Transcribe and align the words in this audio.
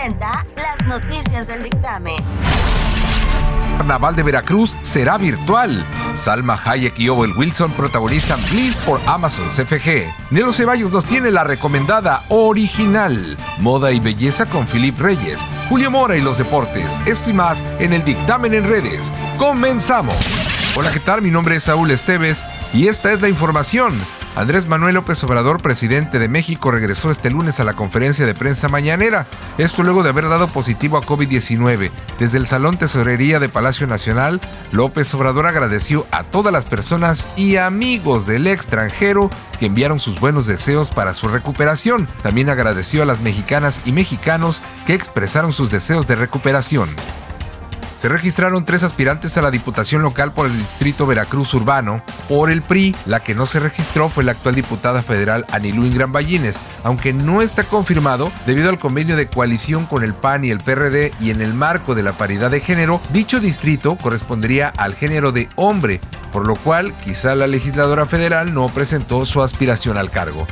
presenta 0.00 0.46
las 0.56 0.86
noticias 0.86 1.46
del 1.46 1.62
dictamen. 1.62 2.16
Carnaval 3.76 4.16
de 4.16 4.22
Veracruz 4.22 4.74
será 4.80 5.18
virtual. 5.18 5.84
Salma 6.14 6.58
Hayek 6.64 6.98
y 6.98 7.08
Owen 7.10 7.34
Wilson 7.36 7.72
protagonizan 7.72 8.40
Bliss 8.50 8.78
por 8.78 9.00
Amazon 9.06 9.46
CFG. 9.48 10.10
Nero 10.30 10.52
Ceballos 10.52 10.92
nos 10.92 11.04
tiene 11.04 11.30
la 11.30 11.44
recomendada 11.44 12.24
original. 12.28 13.36
Moda 13.58 13.92
y 13.92 14.00
belleza 14.00 14.46
con 14.46 14.66
Philip 14.66 14.98
Reyes. 14.98 15.38
Julio 15.68 15.90
Mora 15.90 16.16
y 16.16 16.22
los 16.22 16.38
deportes. 16.38 16.98
Esto 17.06 17.28
y 17.28 17.34
más 17.34 17.62
en 17.78 17.92
el 17.92 18.04
dictamen 18.04 18.54
en 18.54 18.64
redes. 18.64 19.12
Comenzamos. 19.38 20.16
Hola, 20.76 20.90
¿qué 20.92 21.00
tal? 21.00 21.20
Mi 21.20 21.30
nombre 21.30 21.56
es 21.56 21.64
Saúl 21.64 21.90
Esteves 21.90 22.46
y 22.72 22.88
esta 22.88 23.12
es 23.12 23.20
la 23.20 23.28
información. 23.28 23.94
Andrés 24.36 24.68
Manuel 24.68 24.94
López 24.94 25.22
Obrador, 25.24 25.60
presidente 25.60 26.18
de 26.20 26.28
México, 26.28 26.70
regresó 26.70 27.10
este 27.10 27.30
lunes 27.30 27.58
a 27.58 27.64
la 27.64 27.74
conferencia 27.74 28.24
de 28.24 28.34
prensa 28.34 28.68
mañanera. 28.68 29.26
Esto 29.58 29.82
luego 29.82 30.02
de 30.02 30.10
haber 30.10 30.28
dado 30.28 30.46
positivo 30.46 30.96
a 30.96 31.02
COVID-19. 31.02 31.90
Desde 32.18 32.38
el 32.38 32.46
Salón 32.46 32.78
Tesorería 32.78 33.40
de 33.40 33.48
Palacio 33.48 33.88
Nacional, 33.88 34.40
López 34.70 35.12
Obrador 35.14 35.46
agradeció 35.46 36.06
a 36.12 36.22
todas 36.22 36.52
las 36.52 36.64
personas 36.64 37.28
y 37.36 37.56
amigos 37.56 38.24
del 38.24 38.46
extranjero 38.46 39.30
que 39.58 39.66
enviaron 39.66 39.98
sus 39.98 40.20
buenos 40.20 40.46
deseos 40.46 40.90
para 40.90 41.12
su 41.12 41.26
recuperación. 41.26 42.06
También 42.22 42.50
agradeció 42.50 43.02
a 43.02 43.06
las 43.06 43.20
mexicanas 43.20 43.80
y 43.84 43.92
mexicanos 43.92 44.62
que 44.86 44.94
expresaron 44.94 45.52
sus 45.52 45.70
deseos 45.70 46.06
de 46.06 46.14
recuperación. 46.14 46.88
Se 48.00 48.08
registraron 48.08 48.64
tres 48.64 48.82
aspirantes 48.82 49.36
a 49.36 49.42
la 49.42 49.50
Diputación 49.50 50.00
Local 50.00 50.32
por 50.32 50.46
el 50.46 50.56
Distrito 50.56 51.04
Veracruz 51.04 51.52
Urbano. 51.52 52.02
Por 52.30 52.50
el 52.50 52.62
PRI, 52.62 52.96
la 53.04 53.20
que 53.20 53.34
no 53.34 53.44
se 53.44 53.60
registró 53.60 54.08
fue 54.08 54.24
la 54.24 54.32
actual 54.32 54.54
diputada 54.54 55.02
federal 55.02 55.44
Anilú 55.52 55.84
Ingram 55.84 56.10
Ballines, 56.10 56.58
aunque 56.82 57.12
no 57.12 57.42
está 57.42 57.64
confirmado 57.64 58.32
debido 58.46 58.70
al 58.70 58.78
convenio 58.78 59.16
de 59.16 59.26
coalición 59.26 59.84
con 59.84 60.02
el 60.02 60.14
PAN 60.14 60.46
y 60.46 60.50
el 60.50 60.60
PRD 60.60 61.12
y 61.20 61.28
en 61.28 61.42
el 61.42 61.52
marco 61.52 61.94
de 61.94 62.02
la 62.02 62.14
paridad 62.14 62.50
de 62.50 62.60
género, 62.60 63.02
dicho 63.10 63.38
distrito 63.38 63.96
correspondería 63.96 64.68
al 64.78 64.94
género 64.94 65.30
de 65.30 65.50
hombre, 65.56 66.00
por 66.32 66.46
lo 66.46 66.56
cual 66.56 66.94
quizá 67.04 67.34
la 67.34 67.48
legisladora 67.48 68.06
federal 68.06 68.54
no 68.54 68.64
presentó 68.70 69.26
su 69.26 69.42
aspiración 69.42 69.98
al 69.98 70.10
cargo. 70.10 70.46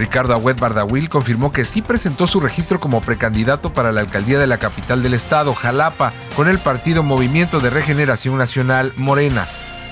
Ricardo 0.00 0.32
Agüed 0.32 0.58
Bardawil 0.58 1.10
confirmó 1.10 1.52
que 1.52 1.66
sí 1.66 1.82
presentó 1.82 2.26
su 2.26 2.40
registro 2.40 2.80
como 2.80 3.02
precandidato 3.02 3.74
para 3.74 3.92
la 3.92 4.00
alcaldía 4.00 4.38
de 4.38 4.46
la 4.46 4.56
capital 4.56 5.02
del 5.02 5.12
estado, 5.12 5.52
Jalapa, 5.52 6.14
con 6.36 6.48
el 6.48 6.58
partido 6.58 7.02
Movimiento 7.02 7.60
de 7.60 7.68
Regeneración 7.68 8.38
Nacional 8.38 8.94
Morena. 8.96 9.46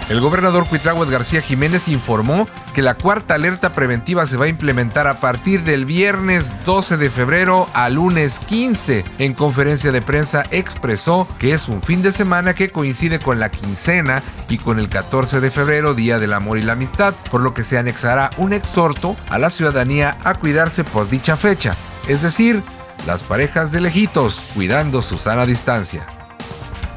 El 0.09 0.23
gobernador 0.23 0.67
Cuitláhuac 0.67 1.11
García 1.11 1.43
Jiménez 1.43 1.87
informó 1.87 2.49
que 2.75 2.81
la 2.81 2.95
cuarta 2.95 3.35
alerta 3.35 3.75
preventiva 3.75 4.27
se 4.27 4.39
va 4.39 4.47
a 4.47 4.49
implementar 4.49 5.07
a 5.07 5.21
partir 5.21 5.65
del 5.65 5.85
viernes 5.85 6.55
12 6.65 6.97
de 6.97 7.11
febrero 7.11 7.69
a 7.75 7.91
lunes 7.91 8.41
15. 8.41 9.05
En 9.19 9.35
conferencia 9.35 9.93
de 9.93 10.01
prensa 10.01 10.45
expresó 10.51 11.29
que 11.39 11.53
es 11.53 11.69
un 11.69 11.83
fin 11.83 12.01
de 12.01 12.13
semana 12.13 12.55
que 12.55 12.71
coincide 12.71 13.19
con 13.19 13.39
la 13.39 13.51
quincena 13.51 14.23
y 14.49 14.57
con 14.57 14.79
el 14.79 14.89
14 14.89 15.41
de 15.41 15.51
febrero, 15.51 15.93
Día 15.93 16.19
del 16.19 16.33
Amor 16.33 16.57
y 16.57 16.63
la 16.63 16.73
Amistad, 16.73 17.13
por 17.31 17.43
lo 17.43 17.53
que 17.53 17.65
se 17.65 17.77
anexará 17.77 18.31
un 18.39 18.55
exhorto 18.55 19.15
a 19.29 19.39
la 19.39 19.51
ciudadanía 19.51 20.17
a 20.25 20.35
cuidarse 20.35 20.85
por 20.85 21.11
dicha 21.11 21.37
fecha, 21.37 21.77
es 22.07 22.23
decir, 22.23 22.63
las 23.07 23.23
parejas 23.23 23.73
de 23.73 23.83
lejitos 23.83 24.41
cuidando 24.55 25.03
su 25.03 25.19
sana 25.19 25.45
distancia. 25.45 26.18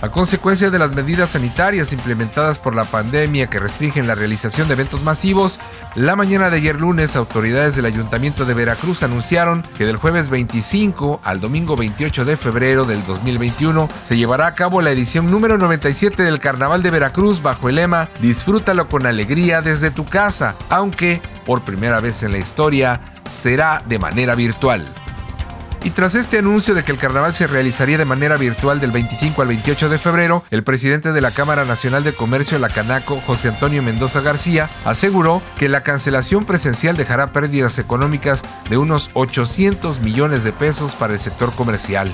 A 0.01 0.09
consecuencia 0.09 0.71
de 0.71 0.79
las 0.79 0.95
medidas 0.95 1.29
sanitarias 1.29 1.93
implementadas 1.93 2.57
por 2.57 2.75
la 2.75 2.85
pandemia 2.85 3.45
que 3.45 3.59
restringen 3.59 4.07
la 4.07 4.15
realización 4.15 4.67
de 4.67 4.73
eventos 4.73 5.03
masivos, 5.03 5.59
la 5.93 6.15
mañana 6.15 6.49
de 6.49 6.57
ayer 6.57 6.75
lunes 6.75 7.15
autoridades 7.15 7.75
del 7.75 7.85
Ayuntamiento 7.85 8.45
de 8.45 8.55
Veracruz 8.55 9.03
anunciaron 9.03 9.61
que 9.77 9.85
del 9.85 9.97
jueves 9.97 10.29
25 10.29 11.21
al 11.23 11.39
domingo 11.39 11.75
28 11.75 12.25
de 12.25 12.35
febrero 12.35 12.83
del 12.83 13.05
2021 13.05 13.87
se 14.01 14.17
llevará 14.17 14.47
a 14.47 14.55
cabo 14.55 14.81
la 14.81 14.89
edición 14.89 15.29
número 15.29 15.59
97 15.59 16.23
del 16.23 16.39
Carnaval 16.39 16.81
de 16.81 16.89
Veracruz 16.89 17.43
bajo 17.43 17.69
el 17.69 17.75
lema 17.75 18.09
Disfrútalo 18.21 18.89
con 18.89 19.05
alegría 19.05 19.61
desde 19.61 19.91
tu 19.91 20.05
casa, 20.05 20.55
aunque 20.69 21.21
por 21.45 21.61
primera 21.61 21.99
vez 21.99 22.23
en 22.23 22.31
la 22.31 22.39
historia 22.39 22.99
será 23.29 23.83
de 23.87 23.99
manera 23.99 24.33
virtual. 24.33 24.91
Y 25.83 25.89
tras 25.89 26.13
este 26.13 26.37
anuncio 26.37 26.75
de 26.75 26.83
que 26.83 26.91
el 26.91 26.99
carnaval 26.99 27.33
se 27.33 27.47
realizaría 27.47 27.97
de 27.97 28.05
manera 28.05 28.35
virtual 28.35 28.79
del 28.79 28.91
25 28.91 29.41
al 29.41 29.47
28 29.47 29.89
de 29.89 29.97
febrero, 29.97 30.43
el 30.51 30.63
presidente 30.63 31.11
de 31.11 31.21
la 31.21 31.31
Cámara 31.31 31.65
Nacional 31.65 32.03
de 32.03 32.13
Comercio, 32.13 32.59
la 32.59 32.69
Canaco, 32.69 33.19
José 33.25 33.47
Antonio 33.47 33.81
Mendoza 33.81 34.21
García, 34.21 34.69
aseguró 34.85 35.41
que 35.57 35.69
la 35.69 35.81
cancelación 35.81 36.45
presencial 36.45 36.97
dejará 36.97 37.33
pérdidas 37.33 37.79
económicas 37.79 38.41
de 38.69 38.77
unos 38.77 39.09
800 39.13 40.01
millones 40.01 40.43
de 40.43 40.53
pesos 40.53 40.93
para 40.93 41.13
el 41.13 41.19
sector 41.19 41.51
comercial. 41.55 42.11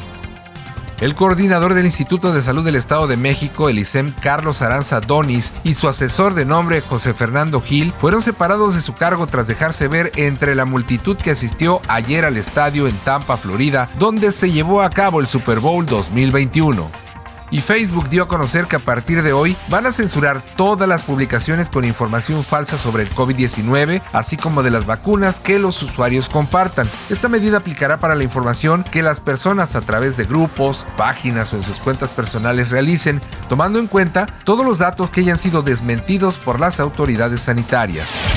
El 0.99 1.13
coordinador 1.13 1.75
del 1.75 1.85
Instituto 1.85 2.33
de 2.33 2.41
Salud 2.41 2.65
del 2.65 2.75
Estado 2.75 3.05
de 3.05 3.17
México, 3.17 3.69
el 3.69 3.77
ISEM 3.77 4.11
Carlos 4.19 4.63
Aranza 4.63 4.99
Donis, 4.99 5.53
y 5.63 5.75
su 5.75 5.87
asesor 5.87 6.33
de 6.33 6.43
nombre 6.43 6.81
José 6.81 7.13
Fernando 7.13 7.61
Gil 7.61 7.93
fueron 7.99 8.23
separados 8.23 8.73
de 8.73 8.81
su 8.81 8.93
cargo 8.93 9.27
tras 9.27 9.45
dejarse 9.45 9.87
ver 9.87 10.11
entre 10.15 10.55
la 10.55 10.65
multitud 10.65 11.15
que 11.15 11.31
asistió 11.31 11.81
ayer 11.87 12.25
al 12.25 12.35
estadio 12.35 12.87
en 12.87 12.97
Tampa, 12.97 13.37
Florida, 13.37 13.89
donde 13.99 14.31
se 14.31 14.51
llevó 14.51 14.81
a 14.81 14.89
cabo 14.89 15.19
el 15.19 15.27
Super 15.27 15.59
Bowl 15.59 15.85
2021 15.85 17.06
y 17.51 17.59
Facebook 17.59 18.09
dio 18.09 18.23
a 18.23 18.27
conocer 18.27 18.65
que 18.65 18.75
a 18.75 18.79
partir 18.79 19.23
de 19.23 19.33
hoy 19.33 19.55
van 19.69 19.85
a 19.85 19.91
censurar 19.91 20.41
todas 20.55 20.87
las 20.87 21.03
publicaciones 21.03 21.69
con 21.69 21.85
información 21.85 22.43
falsa 22.43 22.77
sobre 22.77 23.03
el 23.03 23.09
COVID-19, 23.09 24.01
así 24.13 24.37
como 24.37 24.63
de 24.63 24.71
las 24.71 24.85
vacunas 24.85 25.39
que 25.39 25.59
los 25.59 25.81
usuarios 25.81 26.29
compartan. 26.29 26.89
Esta 27.09 27.27
medida 27.27 27.57
aplicará 27.57 27.97
para 27.97 28.15
la 28.15 28.23
información 28.23 28.83
que 28.83 29.03
las 29.03 29.19
personas 29.19 29.75
a 29.75 29.81
través 29.81 30.17
de 30.17 30.25
grupos, 30.25 30.85
páginas 30.97 31.53
o 31.53 31.57
en 31.57 31.63
sus 31.63 31.77
cuentas 31.77 32.09
personales 32.09 32.69
realicen, 32.69 33.21
tomando 33.49 33.79
en 33.79 33.87
cuenta 33.87 34.27
todos 34.43 34.65
los 34.65 34.79
datos 34.79 35.09
que 35.09 35.21
hayan 35.21 35.37
sido 35.37 35.61
desmentidos 35.61 36.37
por 36.37 36.59
las 36.59 36.79
autoridades 36.79 37.41
sanitarias. 37.41 38.36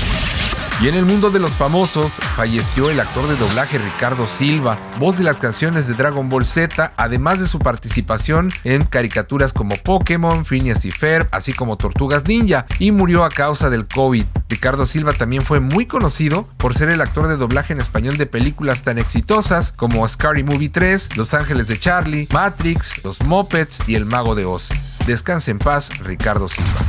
Y 0.82 0.88
en 0.88 0.94
el 0.94 1.04
mundo 1.04 1.28
de 1.28 1.38
los 1.38 1.56
famosos, 1.56 2.10
falleció 2.10 2.88
el 2.88 3.00
actor 3.00 3.28
de 3.28 3.36
doblaje 3.36 3.76
Ricardo 3.76 4.26
Silva, 4.26 4.78
voz 4.98 5.18
de 5.18 5.24
las 5.24 5.38
canciones 5.38 5.86
de 5.86 5.92
Dragon 5.92 6.30
Ball 6.30 6.46
Z, 6.46 6.94
además 6.96 7.38
de 7.38 7.46
su 7.46 7.58
participación 7.58 8.48
en 8.64 8.86
caricaturas 8.86 9.52
como 9.52 9.76
Pokémon, 9.76 10.46
Phineas 10.46 10.86
y 10.86 10.90
Ferb, 10.90 11.28
así 11.32 11.52
como 11.52 11.76
Tortugas 11.76 12.26
Ninja, 12.26 12.64
y 12.78 12.92
murió 12.92 13.24
a 13.24 13.28
causa 13.28 13.68
del 13.68 13.86
COVID. 13.86 14.24
Ricardo 14.48 14.86
Silva 14.86 15.12
también 15.12 15.42
fue 15.42 15.60
muy 15.60 15.84
conocido 15.84 16.44
por 16.56 16.74
ser 16.74 16.88
el 16.88 17.02
actor 17.02 17.28
de 17.28 17.36
doblaje 17.36 17.74
en 17.74 17.80
español 17.80 18.16
de 18.16 18.24
películas 18.24 18.82
tan 18.82 18.98
exitosas 18.98 19.72
como 19.72 20.08
Scary 20.08 20.44
Movie 20.44 20.70
3, 20.70 21.14
Los 21.18 21.34
Ángeles 21.34 21.68
de 21.68 21.78
Charlie, 21.78 22.26
Matrix, 22.32 23.04
Los 23.04 23.20
Muppets 23.20 23.80
y 23.86 23.96
El 23.96 24.06
Mago 24.06 24.34
de 24.34 24.46
Oz. 24.46 24.70
Descanse 25.06 25.50
en 25.50 25.58
paz, 25.58 25.90
Ricardo 25.98 26.48
Silva. 26.48 26.80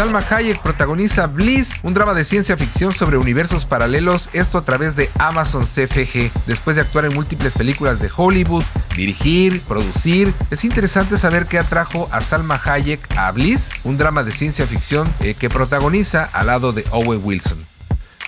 Salma 0.00 0.24
Hayek 0.30 0.62
protagoniza 0.62 1.26
Bliss, 1.26 1.74
un 1.82 1.92
drama 1.92 2.14
de 2.14 2.24
ciencia 2.24 2.56
ficción 2.56 2.94
sobre 2.94 3.18
universos 3.18 3.66
paralelos, 3.66 4.30
esto 4.32 4.56
a 4.56 4.62
través 4.62 4.96
de 4.96 5.10
Amazon 5.18 5.66
CFG. 5.66 6.30
Después 6.46 6.74
de 6.74 6.80
actuar 6.80 7.04
en 7.04 7.12
múltiples 7.12 7.52
películas 7.52 8.00
de 8.00 8.08
Hollywood, 8.16 8.64
dirigir, 8.96 9.60
producir, 9.60 10.32
es 10.50 10.64
interesante 10.64 11.18
saber 11.18 11.44
qué 11.44 11.58
atrajo 11.58 12.08
a 12.12 12.22
Salma 12.22 12.58
Hayek 12.64 13.14
a 13.18 13.30
Bliss, 13.30 13.68
un 13.84 13.98
drama 13.98 14.22
de 14.24 14.32
ciencia 14.32 14.66
ficción 14.66 15.06
eh, 15.20 15.34
que 15.34 15.50
protagoniza 15.50 16.24
al 16.24 16.46
lado 16.46 16.72
de 16.72 16.82
Owen 16.92 17.20
Wilson. 17.22 17.58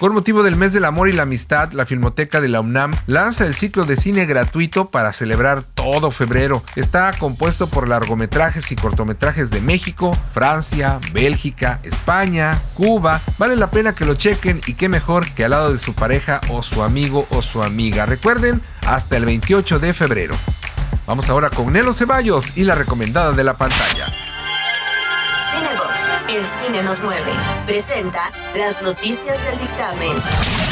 Con 0.02 0.14
motivo 0.14 0.42
del 0.42 0.56
mes 0.56 0.72
del 0.72 0.84
amor 0.84 1.08
y 1.08 1.12
la 1.12 1.22
amistad, 1.22 1.74
la 1.74 1.86
Filmoteca 1.86 2.40
de 2.40 2.48
la 2.48 2.58
UNAM 2.58 2.90
lanza 3.06 3.46
el 3.46 3.54
ciclo 3.54 3.84
de 3.84 3.96
cine 3.96 4.26
gratuito 4.26 4.90
para 4.90 5.12
celebrar 5.12 5.62
todo 5.62 6.10
febrero. 6.10 6.64
Está 6.74 7.12
compuesto 7.12 7.68
por 7.68 7.86
largometrajes 7.86 8.72
y 8.72 8.74
cortometrajes 8.74 9.50
de 9.50 9.60
México, 9.60 10.12
Francia, 10.34 10.98
Bélgica, 11.12 11.78
España, 11.84 12.60
Cuba. 12.74 13.20
Vale 13.38 13.54
la 13.54 13.70
pena 13.70 13.94
que 13.94 14.04
lo 14.04 14.14
chequen 14.14 14.60
y 14.66 14.74
qué 14.74 14.88
mejor 14.88 15.32
que 15.34 15.44
al 15.44 15.52
lado 15.52 15.72
de 15.72 15.78
su 15.78 15.94
pareja 15.94 16.41
o 16.50 16.64
su 16.64 16.82
amigo 16.82 17.28
o 17.30 17.41
su 17.41 17.62
amiga. 17.62 18.04
Recuerden, 18.04 18.60
hasta 18.88 19.16
el 19.16 19.24
28 19.24 19.78
de 19.78 19.94
febrero. 19.94 20.34
Vamos 21.06 21.28
ahora 21.28 21.48
con 21.48 21.72
Nelo 21.72 21.92
Ceballos 21.92 22.47
y 22.56 22.65
la 22.65 22.74
recomendada 22.74 23.30
de 23.30 23.44
la 23.44 23.54
pantalla. 23.54 24.06
El 26.28 26.47
cine 26.47 26.83
nos 26.84 27.00
mueve. 27.00 27.33
Presenta 27.66 28.30
las 28.54 28.80
noticias 28.80 29.44
del 29.44 29.59
dictamen. 29.59 30.72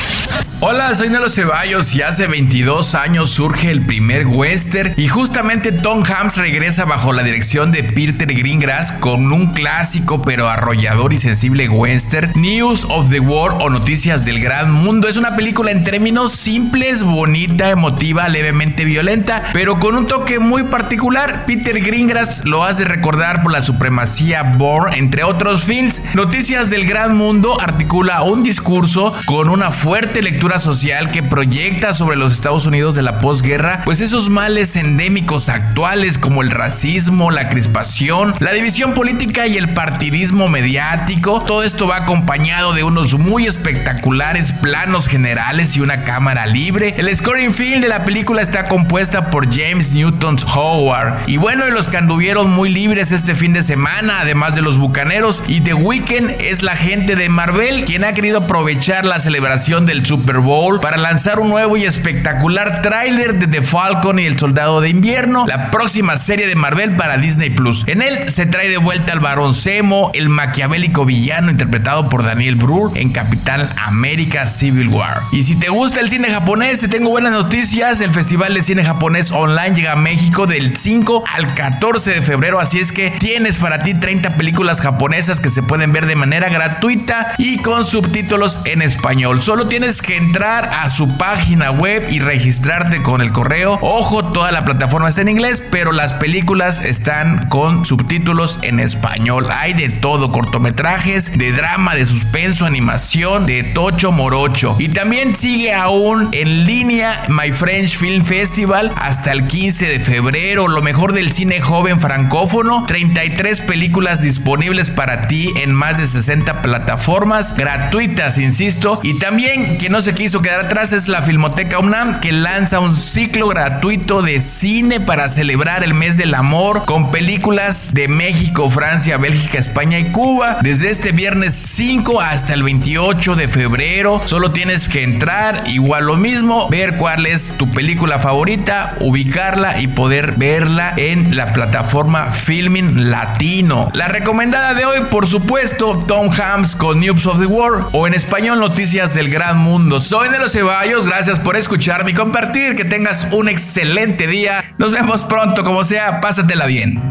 Hola, 0.62 0.94
soy 0.94 1.08
Nelo 1.08 1.30
Ceballos 1.30 1.94
y 1.94 2.02
hace 2.02 2.26
22 2.26 2.94
años 2.94 3.30
surge 3.30 3.70
el 3.70 3.80
primer 3.80 4.26
western 4.26 4.92
y 4.98 5.08
justamente 5.08 5.72
Tom 5.72 6.04
Hanks 6.04 6.36
regresa 6.36 6.84
bajo 6.84 7.14
la 7.14 7.22
dirección 7.22 7.72
de 7.72 7.82
Peter 7.82 8.28
Greengrass 8.28 8.92
con 8.92 9.32
un 9.32 9.54
clásico 9.54 10.20
pero 10.20 10.50
arrollador 10.50 11.14
y 11.14 11.16
sensible 11.16 11.66
western, 11.70 12.32
News 12.34 12.84
of 12.90 13.08
the 13.08 13.20
World 13.20 13.62
o 13.62 13.70
Noticias 13.70 14.26
del 14.26 14.38
Gran 14.42 14.70
Mundo. 14.70 15.08
Es 15.08 15.16
una 15.16 15.34
película 15.34 15.70
en 15.70 15.82
términos 15.82 16.32
simples, 16.32 17.04
bonita, 17.04 17.70
emotiva, 17.70 18.28
levemente 18.28 18.84
violenta, 18.84 19.44
pero 19.54 19.80
con 19.80 19.96
un 19.96 20.06
toque 20.06 20.40
muy 20.40 20.64
particular. 20.64 21.46
Peter 21.46 21.80
Greengrass 21.80 22.44
lo 22.44 22.64
hace 22.64 22.84
recordar 22.84 23.42
por 23.42 23.50
la 23.50 23.62
supremacía 23.62 24.42
Bourne, 24.42 24.98
entre 24.98 25.24
otros 25.24 25.64
films. 25.64 26.02
Noticias 26.12 26.68
del 26.68 26.86
Gran 26.86 27.16
Mundo 27.16 27.58
articula 27.58 28.20
un 28.24 28.42
discurso 28.42 29.14
con 29.24 29.48
una 29.48 29.70
fuerte 29.70 30.19
lectura 30.22 30.58
social 30.58 31.10
que 31.10 31.22
proyecta 31.22 31.94
sobre 31.94 32.16
los 32.16 32.32
Estados 32.32 32.66
Unidos 32.66 32.94
de 32.94 33.02
la 33.02 33.18
posguerra, 33.18 33.82
pues 33.84 34.00
esos 34.00 34.28
males 34.28 34.76
endémicos 34.76 35.48
actuales 35.48 36.18
como 36.18 36.42
el 36.42 36.50
racismo, 36.50 37.30
la 37.30 37.48
crispación, 37.48 38.34
la 38.40 38.52
división 38.52 38.94
política 38.94 39.46
y 39.46 39.56
el 39.56 39.70
partidismo 39.70 40.48
mediático. 40.48 41.42
Todo 41.42 41.62
esto 41.62 41.86
va 41.86 41.96
acompañado 41.96 42.72
de 42.74 42.84
unos 42.84 43.18
muy 43.18 43.46
espectaculares 43.46 44.52
planos 44.52 45.08
generales 45.08 45.76
y 45.76 45.80
una 45.80 46.04
cámara 46.04 46.46
libre. 46.46 46.94
El 46.98 47.14
scoring 47.14 47.52
film 47.52 47.80
de 47.80 47.88
la 47.88 48.04
película 48.04 48.42
está 48.42 48.64
compuesta 48.64 49.30
por 49.30 49.54
James 49.54 49.92
Newton 49.92 50.36
Howard. 50.54 51.14
Y 51.26 51.36
bueno, 51.36 51.66
y 51.66 51.70
los 51.70 51.88
que 51.88 51.96
anduvieron 51.96 52.50
muy 52.50 52.70
libres 52.70 53.12
este 53.12 53.34
fin 53.34 53.52
de 53.52 53.62
semana, 53.62 54.20
además 54.20 54.54
de 54.54 54.62
los 54.62 54.78
bucaneros 54.78 55.42
y 55.46 55.60
The 55.60 55.74
Weeknd, 55.74 56.40
es 56.40 56.62
la 56.62 56.76
gente 56.76 57.16
de 57.16 57.28
Marvel 57.28 57.84
quien 57.84 58.04
ha 58.04 58.14
querido 58.14 58.38
aprovechar 58.38 59.04
la 59.04 59.20
celebración 59.20 59.86
del 59.86 60.02
Super 60.10 60.38
Bowl 60.38 60.80
para 60.80 60.96
lanzar 60.96 61.38
un 61.38 61.50
nuevo 61.50 61.76
y 61.76 61.84
espectacular 61.84 62.82
tráiler 62.82 63.38
de 63.38 63.46
The 63.46 63.62
Falcon 63.62 64.18
y 64.18 64.26
el 64.26 64.36
Soldado 64.40 64.80
de 64.80 64.88
Invierno, 64.88 65.46
la 65.46 65.70
próxima 65.70 66.16
serie 66.16 66.48
de 66.48 66.56
Marvel 66.56 66.96
para 66.96 67.16
Disney 67.16 67.50
Plus. 67.50 67.84
En 67.86 68.02
él 68.02 68.28
se 68.28 68.44
trae 68.44 68.68
de 68.68 68.78
vuelta 68.78 69.12
al 69.12 69.20
Barón 69.20 69.54
Zemo, 69.54 70.10
el 70.12 70.28
maquiavélico 70.28 71.04
villano 71.04 71.52
interpretado 71.52 72.08
por 72.08 72.24
Daniel 72.24 72.56
Brühl 72.56 72.90
en 72.96 73.10
Capitán 73.10 73.68
América 73.86 74.48
Civil 74.48 74.88
War. 74.88 75.20
Y 75.30 75.44
si 75.44 75.54
te 75.54 75.68
gusta 75.68 76.00
el 76.00 76.08
cine 76.08 76.28
japonés, 76.28 76.80
te 76.80 76.88
tengo 76.88 77.10
buenas 77.10 77.30
noticias. 77.30 78.00
El 78.00 78.10
Festival 78.10 78.54
de 78.54 78.64
Cine 78.64 78.82
Japonés 78.82 79.30
Online 79.30 79.76
llega 79.76 79.92
a 79.92 79.96
México 79.96 80.48
del 80.48 80.76
5 80.76 81.22
al 81.32 81.54
14 81.54 82.14
de 82.14 82.22
febrero, 82.22 82.58
así 82.58 82.80
es 82.80 82.90
que 82.90 83.10
tienes 83.12 83.58
para 83.58 83.84
ti 83.84 83.94
30 83.94 84.30
películas 84.30 84.80
japonesas 84.80 85.38
que 85.38 85.50
se 85.50 85.62
pueden 85.62 85.92
ver 85.92 86.06
de 86.06 86.16
manera 86.16 86.48
gratuita 86.48 87.34
y 87.38 87.58
con 87.58 87.84
subtítulos 87.84 88.58
en 88.64 88.82
español. 88.82 89.40
Solo 89.40 89.68
tienes 89.68 89.99
que 90.02 90.16
entrar 90.16 90.70
a 90.72 90.88
su 90.90 91.16
página 91.16 91.70
web 91.70 92.06
y 92.10 92.18
registrarte 92.18 93.02
con 93.02 93.20
el 93.20 93.32
correo. 93.32 93.78
Ojo, 93.82 94.24
toda 94.26 94.52
la 94.52 94.64
plataforma 94.64 95.08
está 95.08 95.22
en 95.22 95.28
inglés, 95.28 95.62
pero 95.70 95.92
las 95.92 96.12
películas 96.14 96.84
están 96.84 97.48
con 97.48 97.84
subtítulos 97.84 98.58
en 98.62 98.80
español. 98.80 99.48
Hay 99.50 99.72
de 99.72 99.88
todo, 99.88 100.32
cortometrajes, 100.32 101.36
de 101.36 101.52
drama, 101.52 101.94
de 101.94 102.06
suspenso, 102.06 102.66
animación, 102.66 103.46
de 103.46 103.62
tocho 103.62 104.12
morocho. 104.12 104.76
Y 104.78 104.88
también 104.88 105.34
sigue 105.34 105.72
aún 105.72 106.28
en 106.32 106.66
línea 106.66 107.22
My 107.28 107.52
French 107.52 107.96
Film 107.96 108.24
Festival 108.24 108.92
hasta 108.96 109.32
el 109.32 109.46
15 109.46 109.86
de 109.86 110.00
febrero. 110.00 110.68
Lo 110.68 110.82
mejor 110.82 111.12
del 111.12 111.32
cine 111.32 111.60
joven 111.60 112.00
francófono. 112.00 112.84
33 112.86 113.62
películas 113.62 114.22
disponibles 114.22 114.90
para 114.90 115.28
ti 115.28 115.52
en 115.56 115.72
más 115.72 115.98
de 115.98 116.06
60 116.06 116.62
plataformas 116.62 117.54
gratuitas, 117.56 118.38
insisto. 118.38 119.00
Y 119.02 119.18
también 119.18 119.78
no 119.90 120.02
se 120.02 120.14
quiso 120.14 120.40
quedar 120.40 120.60
atrás 120.60 120.92
es 120.92 121.08
la 121.08 121.22
Filmoteca 121.22 121.80
UNAM 121.80 122.20
que 122.20 122.30
lanza 122.30 122.78
un 122.78 122.94
ciclo 122.94 123.48
gratuito 123.48 124.22
de 124.22 124.40
cine 124.40 125.00
para 125.00 125.28
celebrar 125.28 125.82
el 125.82 125.94
mes 125.94 126.16
del 126.16 126.34
amor 126.34 126.84
con 126.84 127.10
películas 127.10 127.92
de 127.92 128.06
México, 128.06 128.70
Francia, 128.70 129.18
Bélgica, 129.18 129.58
España 129.58 129.98
y 129.98 130.04
Cuba. 130.12 130.58
Desde 130.62 130.90
este 130.90 131.10
viernes 131.10 131.54
5 131.56 132.20
hasta 132.20 132.54
el 132.54 132.62
28 132.62 133.34
de 133.34 133.48
febrero. 133.48 134.22
Solo 134.26 134.52
tienes 134.52 134.88
que 134.88 135.02
entrar, 135.02 135.64
igual 135.66 136.04
lo 136.04 136.16
mismo, 136.16 136.68
ver 136.68 136.96
cuál 136.96 137.26
es 137.26 137.54
tu 137.58 137.68
película 137.68 138.20
favorita, 138.20 138.94
ubicarla 139.00 139.80
y 139.80 139.88
poder 139.88 140.34
verla 140.36 140.94
en 140.96 141.34
la 141.36 141.52
plataforma 141.52 142.26
Filming 142.26 143.10
Latino. 143.10 143.90
La 143.92 144.06
recomendada 144.06 144.74
de 144.74 144.84
hoy, 144.84 145.00
por 145.10 145.26
supuesto, 145.26 145.98
Tom 146.06 146.30
Hanks 146.30 146.76
con 146.76 147.00
News 147.00 147.26
of 147.26 147.40
the 147.40 147.46
World 147.46 147.88
o 147.90 148.06
en 148.06 148.14
español 148.14 148.60
Noticias 148.60 149.14
del 149.14 149.30
Gran 149.30 149.58
Mundo. 149.58 149.79
Soy 150.00 150.28
Nelo 150.28 150.48
Ceballos, 150.48 151.06
gracias 151.06 151.40
por 151.40 151.56
escucharme 151.56 152.10
y 152.10 152.14
compartir. 152.14 152.74
Que 152.74 152.84
tengas 152.84 153.26
un 153.32 153.48
excelente 153.48 154.26
día. 154.26 154.74
Nos 154.78 154.92
vemos 154.92 155.24
pronto, 155.24 155.64
como 155.64 155.84
sea, 155.84 156.20
pásatela 156.20 156.66
bien. 156.66 157.02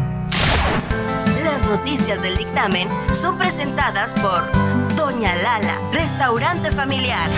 Las 1.44 1.64
noticias 1.66 2.22
del 2.22 2.36
dictamen 2.36 2.88
son 3.12 3.38
presentadas 3.38 4.14
por 4.14 4.50
Doña 4.96 5.34
Lala, 5.34 5.78
restaurante 5.92 6.70
familiar. 6.70 7.28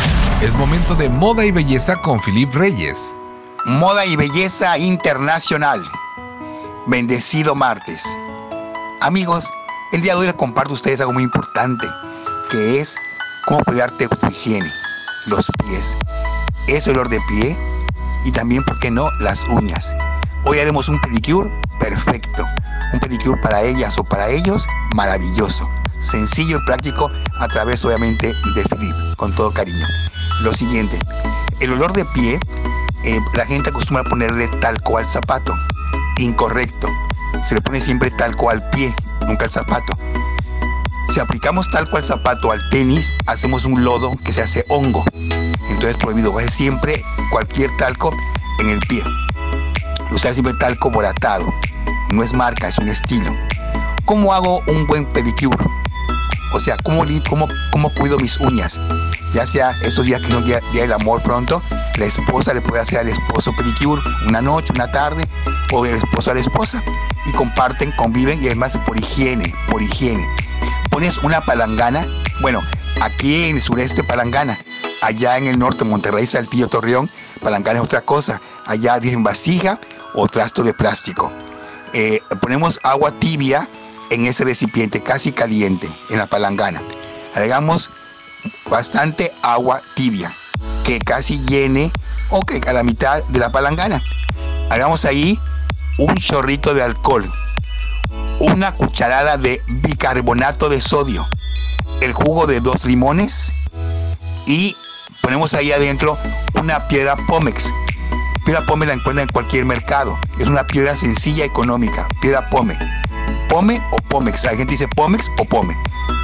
Es 0.42 0.52
momento 0.54 0.94
de 0.94 1.08
moda 1.08 1.44
y 1.44 1.50
belleza 1.50 1.96
con 1.96 2.20
Filip 2.22 2.54
Reyes. 2.54 3.14
Moda 3.64 4.04
y 4.04 4.16
belleza 4.16 4.76
internacional. 4.76 5.82
Bendecido 6.86 7.54
martes. 7.54 8.04
Amigos, 9.00 9.48
el 9.92 10.02
día 10.02 10.12
de 10.12 10.20
hoy 10.20 10.26
les 10.26 10.34
comparto 10.34 10.70
a 10.70 10.74
ustedes 10.74 11.00
algo 11.00 11.14
muy 11.14 11.22
importante, 11.22 11.86
que 12.50 12.80
es 12.80 12.96
cómo 13.46 13.64
cuidarte 13.64 14.08
tu 14.08 14.26
higiene, 14.26 14.70
los 15.26 15.46
pies, 15.64 15.96
ese 16.66 16.90
olor 16.90 17.08
de 17.08 17.20
pie 17.28 17.56
y 18.24 18.32
también, 18.32 18.64
¿por 18.64 18.78
qué 18.78 18.90
no?, 18.90 19.10
las 19.20 19.44
uñas. 19.44 19.94
Hoy 20.44 20.58
haremos 20.58 20.88
un 20.88 21.00
pedicure 21.00 21.50
perfecto, 21.78 22.44
un 22.92 23.00
pedicure 23.00 23.40
para 23.40 23.62
ellas 23.62 23.98
o 23.98 24.04
para 24.04 24.28
ellos 24.28 24.66
maravilloso, 24.94 25.68
sencillo 26.00 26.58
y 26.58 26.64
práctico 26.64 27.10
a 27.38 27.48
través 27.48 27.84
obviamente 27.84 28.34
de 28.54 28.62
Philip, 28.64 29.16
con 29.16 29.34
todo 29.34 29.52
cariño. 29.52 29.86
Lo 30.40 30.52
siguiente, 30.52 30.98
el 31.60 31.72
olor 31.72 31.92
de 31.92 32.04
pie, 32.06 32.38
eh, 33.04 33.20
la 33.34 33.46
gente 33.46 33.70
acostumbra 33.70 34.04
ponerle 34.04 34.48
tal 34.60 34.80
cual 34.82 35.06
zapato, 35.06 35.54
incorrecto, 36.18 36.88
se 37.42 37.54
le 37.54 37.60
pone 37.60 37.80
siempre 37.80 38.10
tal 38.10 38.36
cual 38.36 38.62
pie, 38.70 38.94
nunca 39.26 39.44
el 39.44 39.50
zapato. 39.50 39.96
Si 41.12 41.20
aplicamos 41.20 41.70
tal 41.70 41.90
cual 41.90 42.02
zapato 42.02 42.50
al 42.50 42.70
tenis, 42.70 43.12
hacemos 43.26 43.66
un 43.66 43.84
lodo 43.84 44.16
que 44.24 44.32
se 44.32 44.40
hace 44.40 44.64
hongo. 44.70 45.04
Entonces 45.82 46.00
prohibido, 46.00 46.38
es 46.38 46.54
siempre 46.54 47.04
cualquier 47.32 47.76
talco 47.76 48.14
en 48.60 48.68
el 48.68 48.78
pie. 48.86 49.02
Usar 50.12 50.32
siempre 50.32 50.54
talco 50.54 50.92
boratado. 50.92 51.52
No 52.10 52.22
es 52.22 52.32
marca, 52.34 52.68
es 52.68 52.78
un 52.78 52.86
estilo. 52.88 53.34
¿Cómo 54.04 54.32
hago 54.32 54.62
un 54.68 54.86
buen 54.86 55.04
pedicure? 55.06 55.58
O 56.52 56.60
sea, 56.60 56.76
¿cómo, 56.84 57.04
cómo, 57.28 57.48
cómo 57.72 57.92
cuido 57.94 58.16
mis 58.20 58.38
uñas? 58.38 58.78
Ya 59.34 59.44
sea 59.44 59.72
estos 59.82 60.04
días 60.04 60.20
que 60.20 60.28
son 60.28 60.44
día, 60.44 60.60
día 60.70 60.82
del 60.82 60.92
amor 60.92 61.20
pronto, 61.20 61.60
la 61.96 62.04
esposa 62.04 62.54
le 62.54 62.60
puede 62.60 62.80
hacer 62.80 63.00
al 63.00 63.08
esposo 63.08 63.52
pedicure 63.56 64.00
una 64.28 64.40
noche, 64.40 64.72
una 64.72 64.88
tarde, 64.92 65.26
o 65.72 65.84
el 65.84 65.96
esposo 65.96 66.30
a 66.30 66.34
la 66.34 66.40
esposa. 66.40 66.80
Y 67.26 67.32
comparten, 67.32 67.90
conviven 67.96 68.40
y 68.40 68.46
además 68.46 68.78
por 68.86 68.96
higiene, 68.96 69.52
por 69.66 69.82
higiene. 69.82 70.24
Pones 70.90 71.18
una 71.18 71.40
palangana, 71.40 72.06
bueno, 72.40 72.62
aquí 73.00 73.46
en 73.46 73.56
el 73.56 73.60
sureste 73.60 74.04
palangana, 74.04 74.56
allá 75.02 75.36
en 75.36 75.46
el 75.46 75.58
norte, 75.58 75.84
Monterrey, 75.84 76.24
Saltillo, 76.24 76.68
Torreón, 76.68 77.10
palangana 77.42 77.80
es 77.80 77.84
otra 77.84 78.00
cosa. 78.00 78.40
Allá 78.66 78.98
dicen 78.98 79.22
vasija 79.22 79.78
o 80.14 80.26
trasto 80.28 80.62
de 80.62 80.72
plástico. 80.72 81.30
Eh, 81.92 82.20
ponemos 82.40 82.78
agua 82.82 83.10
tibia 83.18 83.68
en 84.10 84.24
ese 84.26 84.44
recipiente, 84.44 85.02
casi 85.02 85.32
caliente, 85.32 85.88
en 86.08 86.18
la 86.18 86.26
palangana. 86.26 86.82
Agregamos 87.34 87.90
bastante 88.70 89.32
agua 89.42 89.82
tibia, 89.94 90.32
que 90.84 91.00
casi 91.00 91.38
llene 91.46 91.90
o 92.30 92.40
que 92.42 92.60
a 92.68 92.72
la 92.72 92.82
mitad 92.82 93.22
de 93.24 93.40
la 93.40 93.50
palangana. 93.50 94.02
Hagamos 94.70 95.04
ahí 95.04 95.38
un 95.98 96.14
chorrito 96.14 96.74
de 96.74 96.82
alcohol, 96.82 97.30
una 98.40 98.72
cucharada 98.72 99.36
de 99.36 99.60
bicarbonato 99.66 100.68
de 100.68 100.80
sodio, 100.80 101.26
el 102.00 102.12
jugo 102.12 102.46
de 102.46 102.60
dos 102.60 102.84
limones 102.84 103.52
y 104.46 104.76
ponemos 105.22 105.54
ahí 105.54 105.72
adentro 105.72 106.18
una 106.60 106.86
piedra 106.88 107.16
Pómex. 107.16 107.72
Piedra 108.44 108.66
Pome 108.66 108.86
la 108.86 108.94
encuentra 108.94 109.22
en 109.22 109.28
cualquier 109.30 109.64
mercado. 109.64 110.18
Es 110.38 110.48
una 110.48 110.66
piedra 110.66 110.94
sencilla, 110.94 111.44
económica. 111.44 112.06
Piedra 112.20 112.46
Pome. 112.50 112.76
Pome 113.48 113.80
o 113.92 113.96
Pómex. 114.08 114.44
La 114.44 114.50
gente 114.50 114.72
dice 114.72 114.88
Pómex 114.88 115.30
o 115.38 115.44
Pome. 115.44 115.76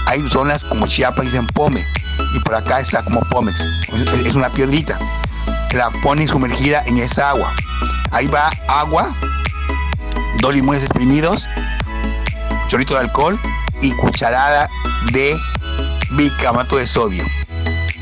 Hay 0.07 0.29
zonas 0.29 0.65
como 0.65 0.87
Chiapas 0.87 1.25
dicen 1.25 1.47
Pome. 1.47 1.87
Y 2.35 2.41
por 2.41 2.57
acá 2.57 2.81
está 2.81 3.05
como 3.05 3.21
Pómex. 3.21 3.65
Es 4.25 4.35
una 4.35 4.51
piedrita. 4.51 4.99
La 5.73 5.91
ponen 6.03 6.27
sumergida 6.27 6.83
en 6.87 6.99
esa 6.99 7.31
agua. 7.31 7.55
Ahí 8.11 8.27
va 8.27 8.51
agua, 8.69 9.15
dos 10.41 10.55
limones 10.55 10.83
exprimidos, 10.83 11.47
chorrito 12.67 12.95
de 12.95 13.01
alcohol 13.01 13.39
y 13.83 13.93
cucharada 13.93 14.69
de 15.13 15.39
bicarbonato 16.13 16.77
de 16.77 16.87
sodio. 16.87 17.25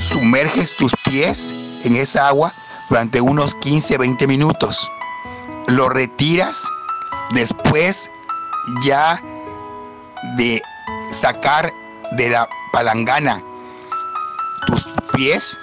Sumerges 0.07 0.77
tus 0.77 0.95
pies 1.05 1.55
en 1.85 1.97
esa 1.97 2.29
agua 2.29 2.53
durante 2.89 3.21
unos 3.21 3.57
15-20 3.57 4.29
minutos. 4.29 4.91
Lo 5.67 5.89
retiras 5.89 6.65
después 7.33 8.11
ya 8.85 9.21
de 10.37 10.63
sacar 11.09 11.71
de 12.13 12.31
la 12.31 12.49
palangana 12.73 13.43
tus 14.67 14.87
pies, 15.17 15.59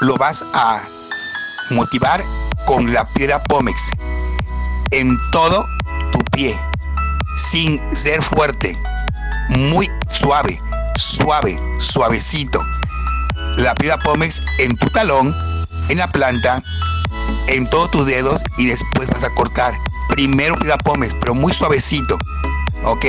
lo 0.00 0.16
vas 0.16 0.44
a 0.54 0.80
motivar 1.70 2.22
con 2.66 2.92
la 2.92 3.04
piedra 3.08 3.42
Pómex 3.42 3.90
en 4.92 5.16
todo 5.32 5.66
tu 6.12 6.18
pie, 6.32 6.56
sin 7.36 7.80
ser 7.90 8.22
fuerte, 8.22 8.78
muy 9.48 9.90
suave, 10.08 10.60
suave, 10.96 11.60
suavecito. 11.78 12.60
La 13.56 13.74
piedra 13.74 13.98
pómez 13.98 14.42
en 14.58 14.76
tu 14.76 14.88
talón, 14.90 15.34
en 15.88 15.98
la 15.98 16.08
planta, 16.08 16.62
en 17.48 17.68
todos 17.68 17.90
tus 17.90 18.06
dedos 18.06 18.42
y 18.58 18.66
después 18.66 19.08
vas 19.08 19.24
a 19.24 19.34
cortar. 19.34 19.74
Primero 20.08 20.56
piedra 20.56 20.78
pómez, 20.78 21.14
pero 21.20 21.34
muy 21.34 21.52
suavecito. 21.52 22.18
¿Ok? 22.84 23.06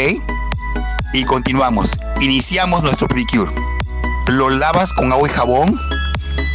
Y 1.14 1.24
continuamos. 1.26 1.92
Iniciamos 2.20 2.84
nuestro 2.84 3.08
pedicure. 3.08 3.52
Lo 4.28 4.50
lavas 4.50 4.94
con 4.94 5.12
agua 5.12 5.28
y 5.28 5.32
jabón. 5.32 5.80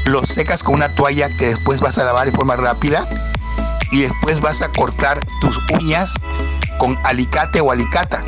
Lo 0.06 0.25
secas 0.25 0.62
con 0.62 0.75
una 0.75 0.94
toalla 0.94 1.28
que 1.37 1.47
después 1.49 1.80
vas 1.80 1.99
a 1.99 2.04
lavar 2.04 2.30
de 2.30 2.37
forma 2.37 2.56
rápida. 2.56 3.06
Y 3.92 4.02
después 4.02 4.40
vas 4.40 4.62
a 4.62 4.70
cortar 4.70 5.20
tus 5.40 5.59
uñas 5.73 6.14
con 6.78 6.99
alicate 7.04 7.61
o 7.61 7.73
alicata. 7.73 8.25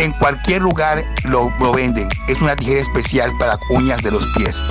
En 0.00 0.12
cualquier 0.12 0.62
lugar 0.62 1.04
lo, 1.24 1.52
venden. 1.74 2.08
Es 2.26 2.40
una 2.40 2.56
tijera 2.56 2.80
especial 2.80 3.36
para 3.38 3.58
uñas 3.68 4.02
de 4.02 4.10
los 4.10 4.26
pies. 4.28 4.62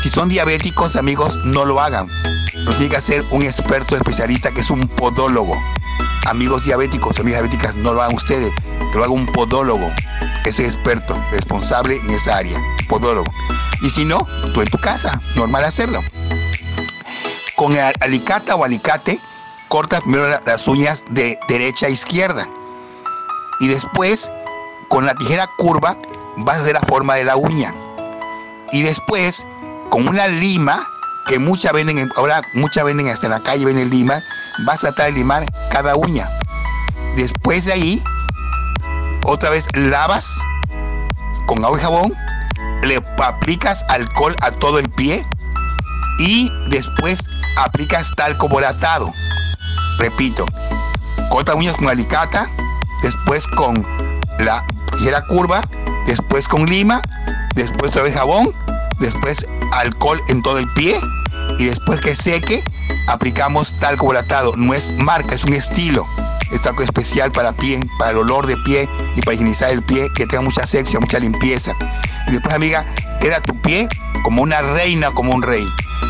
Si 0.00 0.08
son 0.08 0.28
diabéticos, 0.28 0.96
amigos, 0.96 1.38
no 1.44 1.64
lo 1.64 1.80
hagan. 1.80 2.08
Lo 2.54 2.72
tiene 2.74 2.88
que 2.88 2.96
hacer 2.96 3.24
un 3.30 3.44
experto 3.44 3.94
especialista 3.94 4.50
que 4.50 4.62
es 4.62 4.70
un 4.70 4.88
podólogo. 4.88 5.54
Amigos 6.26 6.64
diabéticos, 6.64 7.20
amigas 7.20 7.42
diabéticas, 7.42 7.76
no 7.76 7.94
lo 7.94 8.02
hagan 8.02 8.16
ustedes, 8.16 8.52
que 8.90 8.98
lo 8.98 9.04
haga 9.04 9.12
un 9.12 9.26
podólogo, 9.26 9.88
ese 10.44 10.64
experto, 10.64 11.14
responsable 11.30 11.98
en 11.98 12.10
esa 12.10 12.38
área, 12.38 12.58
podólogo. 12.88 13.32
Y 13.80 13.90
si 13.90 14.04
no, 14.04 14.26
tú 14.52 14.60
en 14.60 14.70
tu 14.70 14.78
casa, 14.78 15.20
normal 15.36 15.66
hacerlo. 15.66 16.00
Con 17.54 17.74
el 17.76 17.94
alicate 18.00 18.50
o 18.50 18.64
alicate, 18.64 19.20
cortas 19.68 20.00
primero 20.00 20.36
las 20.44 20.66
uñas 20.66 21.04
de 21.10 21.38
derecha 21.46 21.86
a 21.86 21.90
izquierda. 21.90 22.48
Y 23.60 23.68
después, 23.68 24.32
con 24.94 25.06
la 25.06 25.14
tijera 25.16 25.48
curva, 25.56 25.96
vas 26.36 26.58
a 26.58 26.60
hacer 26.60 26.74
la 26.74 26.80
forma 26.82 27.16
de 27.16 27.24
la 27.24 27.34
uña. 27.34 27.74
Y 28.70 28.82
después, 28.82 29.44
con 29.90 30.06
una 30.06 30.28
lima, 30.28 30.86
que 31.26 31.40
muchas 31.40 31.72
venden, 31.72 32.08
ahora 32.14 32.42
muchas 32.54 32.84
venden 32.84 33.08
hasta 33.08 33.26
en 33.26 33.32
la 33.32 33.40
calle, 33.40 33.64
venden 33.64 33.90
lima, 33.90 34.22
vas 34.64 34.84
a 34.84 34.92
tratar 34.92 35.06
de 35.06 35.18
limar 35.18 35.46
cada 35.72 35.96
uña. 35.96 36.30
Después 37.16 37.64
de 37.64 37.72
ahí, 37.72 38.02
otra 39.24 39.50
vez 39.50 39.66
lavas 39.74 40.38
con 41.46 41.64
agua 41.64 41.76
y 41.76 41.82
jabón, 41.82 42.12
le 42.84 43.02
aplicas 43.18 43.84
alcohol 43.88 44.36
a 44.42 44.52
todo 44.52 44.78
el 44.78 44.88
pie 44.90 45.26
y 46.20 46.52
después 46.68 47.18
aplicas 47.58 48.12
talco 48.14 48.46
volatado. 48.46 49.12
Repito, 49.98 50.46
corta 51.30 51.56
uñas 51.56 51.74
con 51.74 51.88
alicata, 51.88 52.48
después 53.02 53.48
con 53.48 53.84
la 54.38 54.64
tijera 54.94 55.24
curva, 55.26 55.62
después 56.06 56.48
con 56.48 56.66
lima, 56.66 57.02
después 57.54 57.90
otra 57.90 58.02
vez 58.02 58.14
jabón, 58.14 58.52
después 58.98 59.46
alcohol 59.72 60.20
en 60.28 60.42
todo 60.42 60.58
el 60.58 60.66
pie 60.74 60.98
y 61.58 61.64
después 61.66 62.00
que 62.00 62.14
seque 62.14 62.62
aplicamos 63.08 63.74
talco 63.78 64.06
volatado. 64.06 64.54
No 64.56 64.74
es 64.74 64.92
marca, 64.98 65.34
es 65.34 65.44
un 65.44 65.52
estilo. 65.52 66.06
Es 66.52 66.62
talco 66.62 66.82
especial 66.82 67.32
para 67.32 67.52
pie, 67.52 67.80
para 67.98 68.12
el 68.12 68.18
olor 68.18 68.46
de 68.46 68.56
pie 68.58 68.88
y 69.16 69.22
para 69.22 69.34
higienizar 69.34 69.70
el 69.70 69.82
pie, 69.82 70.08
que 70.14 70.26
tenga 70.26 70.42
mucha 70.42 70.64
sexo, 70.66 71.00
mucha 71.00 71.18
limpieza. 71.18 71.72
Y 72.28 72.32
después, 72.32 72.54
amiga, 72.54 72.84
queda 73.20 73.40
tu 73.40 73.60
pie 73.60 73.88
como 74.22 74.42
una 74.42 74.62
reina, 74.62 75.10
como 75.10 75.34
un 75.34 75.42
rey. 75.42 75.66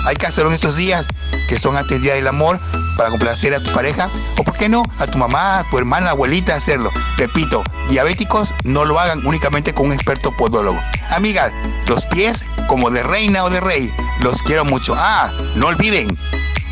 Hay 0.06 0.16
que 0.16 0.26
hacerlo 0.26 0.50
en 0.50 0.54
estos 0.54 0.76
días, 0.76 1.06
que 1.48 1.58
son 1.58 1.76
antes 1.76 1.96
del 1.96 2.02
Día 2.02 2.14
del 2.14 2.26
Amor, 2.26 2.60
para 2.96 3.10
complacer 3.10 3.54
a 3.54 3.62
tu 3.62 3.72
pareja, 3.72 4.08
o 4.38 4.44
por 4.44 4.56
qué 4.56 4.68
no, 4.68 4.82
a 4.98 5.06
tu 5.06 5.18
mamá, 5.18 5.58
a 5.58 5.70
tu 5.70 5.78
hermana, 5.78 6.10
abuelita, 6.10 6.54
hacerlo. 6.54 6.90
Repito, 7.16 7.62
diabéticos 7.88 8.54
no 8.64 8.84
lo 8.84 8.98
hagan 8.98 9.26
únicamente 9.26 9.74
con 9.74 9.86
un 9.86 9.92
experto 9.92 10.30
podólogo. 10.36 10.80
Amigas, 11.10 11.52
los 11.86 12.04
pies 12.06 12.46
como 12.66 12.90
de 12.90 13.02
reina 13.02 13.44
o 13.44 13.50
de 13.50 13.60
rey, 13.60 13.92
los 14.20 14.42
quiero 14.42 14.64
mucho. 14.64 14.94
Ah, 14.96 15.32
no 15.54 15.68
olviden, 15.68 16.18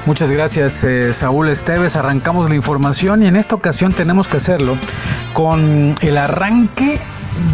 Muchas 0.06 0.32
gracias 0.32 0.84
eh, 0.84 1.14
Saúl 1.14 1.50
Esteves. 1.50 1.96
Arrancamos 1.96 2.50
la 2.50 2.56
información 2.56 3.24
y 3.24 3.28
en 3.28 3.36
esta 3.36 3.56
ocasión 3.56 3.94
tenemos 3.94 4.28
que 4.28 4.38
hacerlo 4.38 4.78
con 5.34 5.96
el 6.02 6.18
arranque 6.18 7.00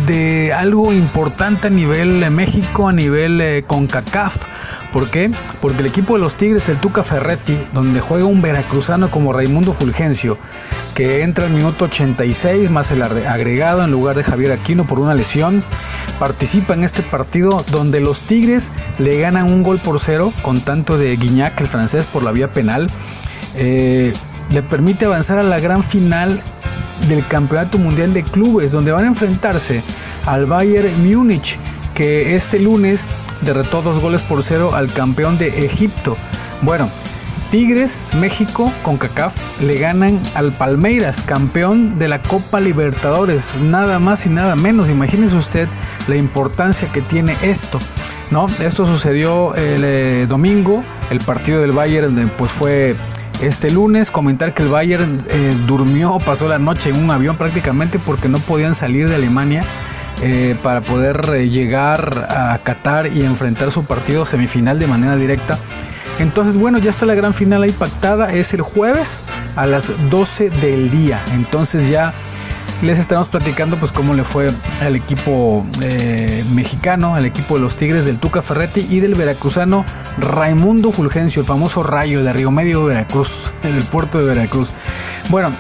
de 0.06 0.54
algo 0.54 0.94
importante 0.94 1.68
a 1.68 1.70
nivel 1.70 2.30
México, 2.32 2.88
a 2.88 2.94
nivel 2.94 3.42
eh, 3.42 3.64
CONCACAF. 3.66 4.46
¿Por 4.92 5.10
qué? 5.10 5.32
Porque 5.62 5.80
el 5.80 5.86
equipo 5.86 6.16
de 6.16 6.20
los 6.20 6.36
Tigres, 6.36 6.68
el 6.68 6.78
Tuca 6.78 7.04
Ferretti, 7.04 7.58
donde 7.74 8.02
juega 8.02 8.26
un 8.26 8.42
veracruzano 8.42 9.10
como 9.10 9.32
Raimundo 9.32 9.72
Fulgencio, 9.72 10.38
que 10.96 11.24
entra 11.24 11.46
al 11.46 11.54
minuto 11.54 11.86
86 11.86 12.70
más 12.70 12.92
el 12.92 13.02
agregado 13.02 13.84
en 13.84 13.92
lugar 13.92 14.18
de 14.18 14.24
Javier 14.24 14.52
Aquino 14.52 14.86
por 14.86 15.00
una 15.00 15.14
lesión, 15.14 15.64
participa 16.20 16.74
en 16.74 16.84
este 16.84 17.04
partido 17.04 17.64
donde 17.72 18.02
los 18.02 18.20
Tigres 18.22 18.72
le 19.00 19.20
ganan 19.20 19.46
un 19.46 19.64
gol 19.64 19.80
por 19.80 20.00
cero 20.00 20.34
con 20.42 20.60
tanto 20.60 20.98
de 20.98 21.16
Guiñac, 21.16 21.60
el 21.62 21.68
francés, 21.68 22.06
por 22.06 22.24
la 22.24 22.32
vía 22.32 22.52
penal. 22.52 22.90
Eh, 23.56 24.14
le 24.52 24.62
permite 24.62 25.06
avanzar 25.06 25.38
a 25.38 25.44
la 25.44 25.60
gran 25.60 25.84
final 25.84 26.42
del 27.08 27.26
Campeonato 27.28 27.78
Mundial 27.78 28.14
de 28.14 28.24
Clubes, 28.24 28.72
donde 28.72 28.92
van 28.92 29.06
a 29.06 29.08
enfrentarse 29.08 29.84
al 30.26 30.46
Bayern 30.46 30.92
Múnich, 31.02 31.58
que 31.94 32.36
este 32.36 32.60
lunes 32.60 33.08
derrotó 33.42 33.82
dos 33.82 34.00
goles 34.00 34.24
por 34.24 34.44
cero 34.44 34.76
al 34.76 34.92
campeón 34.92 35.38
de 35.38 35.66
Egipto. 35.66 36.18
Bueno, 36.62 36.90
Tigres, 37.52 38.12
México, 38.18 38.72
con 38.82 38.98
CACAF, 38.98 39.36
le 39.62 39.78
ganan 39.78 40.22
al 40.36 40.54
Palmeiras, 40.54 41.22
campeón 41.22 42.00
de 42.00 42.08
la 42.08 42.22
Copa 42.22 42.62
Libertadores. 42.62 43.56
Nada 43.62 44.00
más 44.00 44.26
y 44.26 44.30
nada 44.30 44.56
menos. 44.56 44.90
Imagínese 44.90 45.36
usted 45.36 45.68
la 46.08 46.16
importancia 46.16 46.88
que 46.94 47.02
tiene 47.02 47.36
esto. 47.42 47.78
¿no? 48.32 48.48
Esto 48.62 48.86
sucedió 48.86 49.54
el 49.56 49.84
eh, 49.84 50.26
domingo. 50.30 50.82
El 51.10 51.20
partido 51.20 51.60
del 51.60 51.74
Bayern 51.74 52.32
pues 52.38 52.52
fue 52.52 52.96
este 53.42 53.70
lunes. 53.70 54.12
Comentar 54.12 54.54
que 54.54 54.64
el 54.64 54.70
Bayern 54.70 55.20
eh, 55.30 55.54
durmió, 55.68 56.20
pasó 56.26 56.48
la 56.48 56.58
noche 56.58 56.90
en 56.90 57.04
un 57.04 57.12
avión 57.12 57.36
prácticamente 57.36 58.00
porque 58.00 58.30
no 58.30 58.40
podían 58.40 58.76
salir 58.76 59.10
de 59.10 59.16
Alemania. 59.16 59.66
Eh, 60.24 60.56
para 60.62 60.82
poder 60.82 61.32
eh, 61.34 61.50
llegar 61.50 62.28
a 62.30 62.60
Qatar 62.60 63.08
y 63.08 63.26
enfrentar 63.26 63.72
su 63.72 63.86
partido 63.86 64.24
semifinal 64.24 64.78
de 64.78 64.86
manera 64.86 65.16
directa. 65.16 65.58
Entonces, 66.20 66.58
bueno, 66.58 66.78
ya 66.78 66.92
está 66.92 67.08
la 67.08 67.16
gran 67.16 67.34
final 67.34 67.64
ahí 67.64 67.72
pactada. 67.72 68.32
Es 68.32 68.54
el 68.54 68.62
jueves 68.62 69.24
a 69.56 69.66
las 69.66 69.92
12 70.12 70.52
del 70.52 70.92
día. 70.92 71.24
Entonces 71.34 71.90
ya 71.90 72.14
les 72.84 73.00
estaremos 73.00 73.30
platicando 73.30 73.78
pues 73.78 73.92
cómo 73.92 74.14
le 74.14 74.24
fue 74.24 74.52
al 74.80 74.96
equipo 74.96 75.66
eh, 75.82 76.44
mexicano, 76.54 77.16
al 77.16 77.26
equipo 77.26 77.56
de 77.56 77.62
los 77.62 77.76
Tigres 77.76 78.06
del 78.06 78.18
Tuca 78.18 78.44
Ferretti 78.44 78.86
y 78.90 79.00
del 79.00 79.16
veracruzano 79.16 79.86
Raimundo 80.20 80.92
Fulgencio, 80.92 81.42
el 81.42 81.48
famoso 81.48 81.82
rayo 81.82 82.24
de 82.24 82.32
Río 82.32 82.52
Medio, 82.52 82.86
Veracruz, 82.86 83.52
en 83.64 83.76
el 83.76 83.84
puerto 83.84 84.20
de 84.20 84.26
Veracruz. 84.26 84.70
Bueno, 85.30 85.52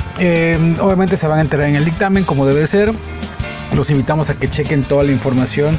obviamente 0.81 1.17
se 1.17 1.27
van 1.27 1.39
a 1.39 1.41
enterar 1.41 1.67
en 1.67 1.75
el 1.75 1.85
dictamen 1.85 2.23
como 2.25 2.45
debe 2.45 2.67
ser. 2.67 2.93
Los 3.73 3.89
invitamos 3.89 4.29
a 4.29 4.35
que 4.35 4.49
chequen 4.49 4.83
toda 4.83 5.03
la 5.03 5.11
información 5.11 5.77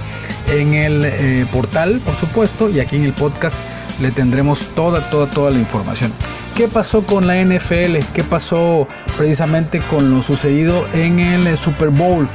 en 0.49 0.75
el 0.75 1.04
eh, 1.04 1.46
portal, 1.52 2.00
por 2.04 2.14
supuesto, 2.14 2.70
y 2.70 2.80
aquí 2.80 2.96
en 2.96 3.04
el 3.04 3.12
podcast 3.12 3.64
le 4.00 4.11
tendremos 4.11 4.68
toda, 4.75 5.11
toda, 5.11 5.28
toda 5.30 5.50
la 5.50 5.58
información. 5.58 6.12
¿Qué 6.56 6.68
pasó 6.68 7.02
con 7.02 7.26
la 7.26 7.42
NFL? 7.42 7.99
¿Qué 8.14 8.25
pasó 8.25 8.87
precisamente 9.16 9.80
con 9.80 10.11
lo 10.11 10.22
sucedido 10.22 10.87
en 10.94 11.20
el 11.20 11.46
eh, 11.46 11.56
Super 11.56 11.90
Bowl? 11.90 12.28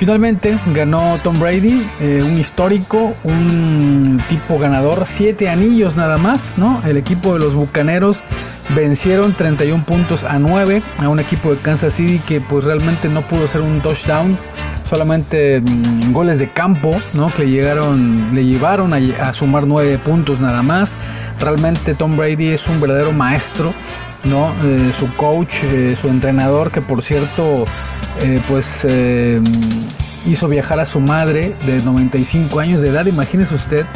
Finalmente 0.00 0.56
ganó 0.72 1.18
Tom 1.22 1.38
Brady, 1.38 1.86
eh, 2.00 2.22
un 2.24 2.38
histórico, 2.38 3.14
un 3.22 4.18
tipo 4.30 4.58
ganador, 4.58 5.02
siete 5.04 5.50
anillos 5.50 5.98
nada 5.98 6.16
más, 6.16 6.56
¿no? 6.56 6.80
El 6.86 6.96
equipo 6.96 7.34
de 7.34 7.40
los 7.40 7.54
Bucaneros 7.54 8.22
vencieron 8.74 9.34
31 9.34 9.84
puntos 9.84 10.24
a 10.24 10.38
9 10.38 10.82
a 11.00 11.08
un 11.10 11.20
equipo 11.20 11.50
de 11.50 11.60
Kansas 11.60 11.92
City 11.92 12.18
que 12.18 12.40
pues 12.40 12.64
realmente 12.64 13.10
no 13.10 13.20
pudo 13.20 13.44
hacer 13.44 13.60
un 13.60 13.82
touchdown 13.82 14.38
solamente 14.90 15.60
mm, 15.60 16.12
goles 16.12 16.40
de 16.40 16.48
campo, 16.48 16.90
¿no? 17.14 17.32
Que 17.32 17.44
le 17.44 17.50
llegaron, 17.50 18.34
le 18.34 18.44
llevaron 18.44 18.92
a, 18.92 19.32
sumar 19.32 19.64
nueve 19.64 19.98
puntos 19.98 20.40
nada 20.40 20.62
más. 20.62 20.98
Realmente 21.38 21.94
Tom 21.94 22.16
Brady 22.16 22.48
es 22.48 22.66
un 22.66 22.80
verdadero 22.80 23.12
maestro, 23.12 23.72
¿no? 24.24 24.52
Eh, 24.64 24.92
su 24.92 25.14
coach, 25.14 25.62
eh, 25.62 25.94
su 25.94 26.08
entrenador, 26.08 26.72
que 26.72 26.80
por 26.80 27.02
cierto, 27.02 27.66
eh, 28.20 28.42
pues 28.48 28.84
hizo 30.26 30.48
viajar 30.48 30.80
a 30.80 30.86
su 30.86 30.98
madre 30.98 31.54
de 31.64 31.80
95 31.82 32.58
años 32.58 32.82
de 32.82 32.88
edad, 32.88 33.06
imagínese 33.06 33.54
usted, 33.54 33.86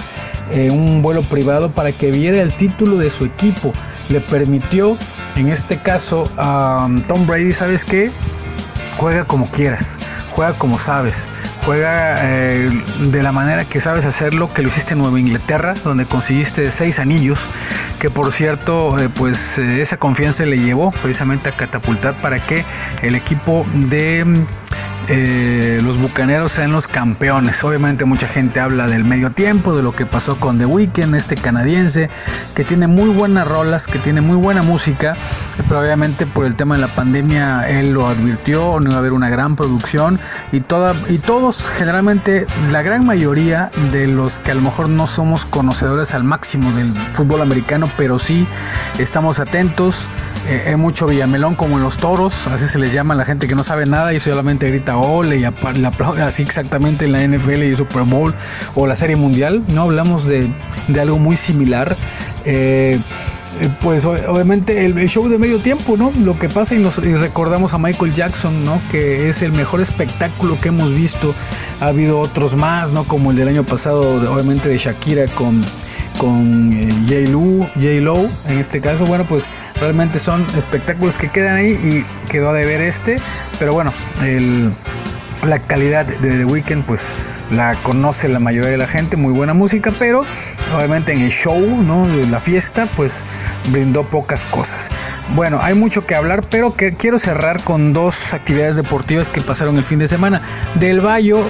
un 0.71 1.03
vuelo 1.03 1.23
privado 1.23 1.71
para 1.71 1.91
que 1.91 2.13
viera 2.13 2.41
el 2.41 2.53
título 2.53 2.97
de 2.99 3.11
su 3.11 3.25
equipo. 3.25 3.73
Le 4.09 4.21
permitió, 4.21 4.97
en 5.35 5.49
este 5.49 5.79
caso, 5.79 6.31
a 6.37 6.85
um, 6.87 7.03
Tom 7.03 7.27
Brady, 7.27 7.53
¿sabes 7.53 7.85
qué? 7.85 8.11
Juega 9.05 9.27
como 9.27 9.51
quieras, 9.51 9.99
juega 10.31 10.57
como 10.57 10.79
sabes, 10.79 11.29
juega 11.67 12.17
eh, 12.23 12.71
de 13.01 13.23
la 13.23 13.33
manera 13.33 13.67
que 13.67 13.79
sabes 13.79 14.07
hacerlo, 14.07 14.51
que 14.55 14.63
lo 14.63 14.69
hiciste 14.69 14.95
en 14.95 15.01
Nueva 15.01 15.21
Inglaterra, 15.21 15.75
donde 15.85 16.07
conseguiste 16.07 16.71
seis 16.71 16.99
anillos, 16.99 17.39
que 17.99 18.09
por 18.09 18.33
cierto, 18.33 18.99
eh, 18.99 19.11
pues 19.15 19.59
eh, 19.59 19.83
esa 19.83 19.99
confianza 19.99 20.47
le 20.47 20.59
llevó 20.59 20.91
precisamente 20.91 21.51
a 21.51 21.53
catapultar 21.53 22.17
para 22.23 22.39
que 22.39 22.65
el 23.03 23.15
equipo 23.15 23.67
de 23.75 24.25
eh, 25.09 25.81
los 25.83 26.01
bucaneros 26.01 26.53
sean 26.53 26.73
los 26.73 26.89
campeones. 26.89 27.63
Obviamente 27.63 28.05
mucha 28.05 28.27
gente 28.27 28.61
habla 28.61 28.87
del 28.87 29.05
medio 29.05 29.31
tiempo, 29.31 29.77
de 29.77 29.83
lo 29.83 29.93
que 29.93 30.07
pasó 30.07 30.41
con 30.41 30.59
The 30.59 30.67
Weeknd, 30.67 31.15
este 31.15 31.35
canadiense, 31.35 32.09
que 32.55 32.65
tiene 32.65 32.87
muy 32.87 33.11
buenas 33.11 33.47
rolas, 33.47 33.87
que 33.87 33.99
tiene 33.99 34.21
muy 34.21 34.37
buena 34.37 34.63
música, 34.63 35.17
pero 35.69 35.81
obviamente 35.81 36.27
por 36.27 36.47
el 36.47 36.55
tema 36.55 36.77
de 36.77 36.81
la 36.81 36.89
pandemia 36.89 37.69
él 37.69 37.93
lo 37.93 38.09
advirtió, 38.09 38.81
no 38.81 38.91
iba 38.91 38.97
a 38.97 38.99
haber 38.99 39.13
una 39.13 39.29
gran 39.29 39.57
producción 39.57 40.19
y, 40.53 40.61
toda, 40.61 40.95
y 41.09 41.19
todos, 41.19 41.71
generalmente 41.71 42.47
la 42.71 42.83
gran 42.83 43.05
mayoría 43.05 43.71
de 43.93 44.07
los 44.07 44.39
que 44.39 44.53
a 44.53 44.55
lo 44.55 44.63
mejor 44.63 44.89
no 44.89 45.07
somos 45.07 45.45
conocedores 45.45 46.15
al 46.15 46.25
máximo 46.25 46.73
del 46.73 46.93
fútbol 46.93 47.43
americano, 47.43 47.91
pero 47.97 48.19
sí 48.19 48.47
estamos 48.99 49.39
atentos, 49.39 50.09
eh, 50.49 50.65
hay 50.67 50.77
mucho 50.77 51.07
Villamelón 51.07 51.55
como 51.55 51.77
en 51.79 51.83
los 51.83 51.97
toros, 51.97 52.47
así 52.49 52.67
se 52.67 52.79
les 52.79 52.93
llama 52.93 53.15
a 53.15 53.17
la 53.17 53.25
gente 53.25 53.49
que 53.49 53.55
no 53.55 53.65
sabe 53.65 53.87
nada 53.87 54.13
y 54.13 54.21
solamente 54.21 54.69
grita 54.69 54.97
ole 54.97 55.39
y 55.39 55.45
aplaude 55.45 56.23
así 56.23 56.43
exactamente 56.43 57.07
en 57.07 57.13
la 57.13 57.27
NFL 57.27 57.63
y 57.63 57.77
Super 57.77 58.03
Bowl 58.03 58.35
o 58.75 58.87
la 58.87 58.95
Serie 58.95 59.17
Mundial. 59.17 59.63
No 59.69 59.83
hablamos 59.83 60.27
de, 60.27 60.51
algo 61.01 61.19
muy 61.19 61.37
similar. 61.37 61.97
Eh, 62.45 62.99
eh, 63.61 63.69
pues 63.83 64.05
obviamente 64.05 64.85
el, 64.85 65.09
show 65.09 65.29
de 65.29 65.39
medio 65.39 65.59
tiempo, 65.59 65.97
¿no? 65.97 66.13
Lo 66.25 66.39
que 66.39 66.49
pasa 66.49 66.75
y, 66.75 66.83
recordamos 66.83 67.73
a 67.73 67.79
Michael 67.79 68.13
Jackson, 68.13 68.65
¿no? 68.65 68.81
Que 68.91 69.29
es 69.29 69.43
el 69.43 69.53
mejor 69.53 69.81
espectáculo 69.81 70.61
que 70.61 70.69
hemos 70.69 70.93
visto. 70.93 71.35
Ha 71.81 71.87
habido 71.87 72.19
otros 72.19 72.57
más, 72.57 72.91
¿no? 72.91 73.05
Como 73.05 73.31
el 73.31 73.37
del 73.37 73.49
año 73.49 73.65
pasado, 73.65 74.17
obviamente 74.33 74.69
de 74.69 74.77
Shakira 74.77 75.27
con, 75.29 75.63
con 76.19 76.73
eh, 76.73 76.89
J-Lo, 77.77 78.29
en 78.49 78.59
este 78.59 78.81
caso. 78.81 79.05
Bueno, 79.07 79.25
pues 79.29 79.45
realmente 79.81 80.19
son 80.19 80.47
espectáculos 80.57 81.19
que 81.19 81.28
quedan 81.28 81.57
ahí 81.57 81.73
y 81.73 82.31
quedó 82.31 82.52
de 82.52 82.64
ver 82.64 82.81
este. 82.81 83.16
Pero 83.59 83.73
bueno, 83.73 83.93
la 85.45 85.59
calidad 85.61 86.07
de 86.07 86.38
The 86.38 86.45
Weeknd, 86.45 86.85
pues 86.85 87.02
la 87.50 87.75
conoce 87.83 88.28
la 88.28 88.38
mayoría 88.38 88.71
de 88.71 88.78
la 88.78 88.87
gente, 88.87 89.16
muy 89.16 89.33
buena 89.33 89.52
música, 89.52 89.93
pero 89.99 90.25
obviamente 90.75 91.12
en 91.12 91.21
el 91.21 91.31
show, 91.31 91.61
¿no? 91.61 92.09
La 92.31 92.40
fiesta, 92.40 92.88
pues 92.97 93.23
brindó 93.71 94.04
pocas 94.04 94.45
cosas. 94.45 94.90
Bueno, 95.35 95.61
hay 95.62 95.75
mucho 95.75 96.07
que 96.07 96.14
hablar, 96.14 96.43
pero 96.49 96.75
que 96.75 96.95
quiero 96.95 97.19
cerrar 97.19 97.62
con 97.62 97.93
dos 97.93 98.33
actividades 98.33 98.76
deportivas 98.76 99.28
que 99.28 99.40
pasaron 99.40 99.76
el 99.76 99.85
fin 99.85 99.99
de 99.99 100.09
semana. 100.09 100.43
Del 100.76 101.00
Bayo 101.00 101.45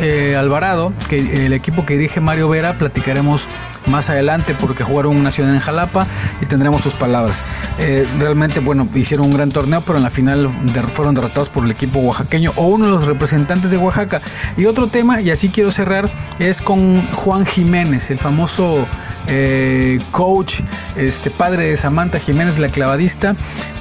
eh, 0.00 0.36
Alvarado, 0.36 0.92
que 1.08 1.46
el 1.46 1.52
equipo 1.52 1.84
que 1.84 1.96
dirige 1.96 2.20
Mario 2.20 2.48
Vera, 2.48 2.74
platicaremos 2.74 3.48
más 3.86 4.10
adelante 4.10 4.54
porque 4.54 4.84
jugaron 4.84 5.16
una 5.16 5.30
ciudad 5.30 5.52
en 5.52 5.58
Jalapa 5.58 6.06
y 6.40 6.46
tendremos 6.46 6.82
sus 6.82 6.94
palabras. 6.94 7.42
Eh, 7.78 8.06
realmente, 8.18 8.60
bueno, 8.60 8.88
hicieron 8.94 9.26
un 9.26 9.34
gran 9.34 9.50
torneo, 9.50 9.80
pero 9.80 9.98
en 9.98 10.04
la 10.04 10.10
final 10.10 10.48
fueron 10.92 11.14
derrotados 11.14 11.48
por 11.48 11.64
el 11.64 11.70
equipo 11.70 11.98
oaxaqueño 11.98 12.52
o 12.56 12.68
uno 12.68 12.86
de 12.86 12.92
los 12.92 13.06
representantes 13.06 13.70
de 13.70 13.76
Oaxaca. 13.76 14.22
Y 14.56 14.66
otro 14.66 14.88
tema, 14.88 15.20
y 15.20 15.30
así 15.30 15.48
quiero 15.48 15.70
cerrar, 15.72 16.08
es 16.38 16.62
con 16.62 17.04
Juan 17.06 17.44
Jiménez, 17.44 18.10
el 18.10 18.18
famoso 18.18 18.86
eh, 19.26 19.98
coach, 20.12 20.60
este 20.96 21.30
padre 21.30 21.70
de 21.70 21.76
Samantha 21.76 22.20
Jiménez, 22.20 22.58
la 22.58 22.68
clavadista, 22.68 23.34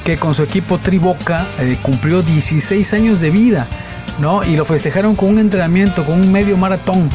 que 0.03 0.17
con 0.17 0.33
su 0.33 0.41
equipo 0.41 0.79
Triboca 0.79 1.45
cumplió 1.83 2.23
16 2.23 2.93
años 2.93 3.21
de 3.21 3.29
vida. 3.29 3.67
¿No? 4.19 4.43
Y 4.43 4.55
lo 4.55 4.65
festejaron 4.65 5.15
con 5.15 5.29
un 5.29 5.39
entrenamiento, 5.39 6.05
con 6.05 6.19
un 6.21 6.31
medio 6.31 6.57
maratón. 6.57 7.09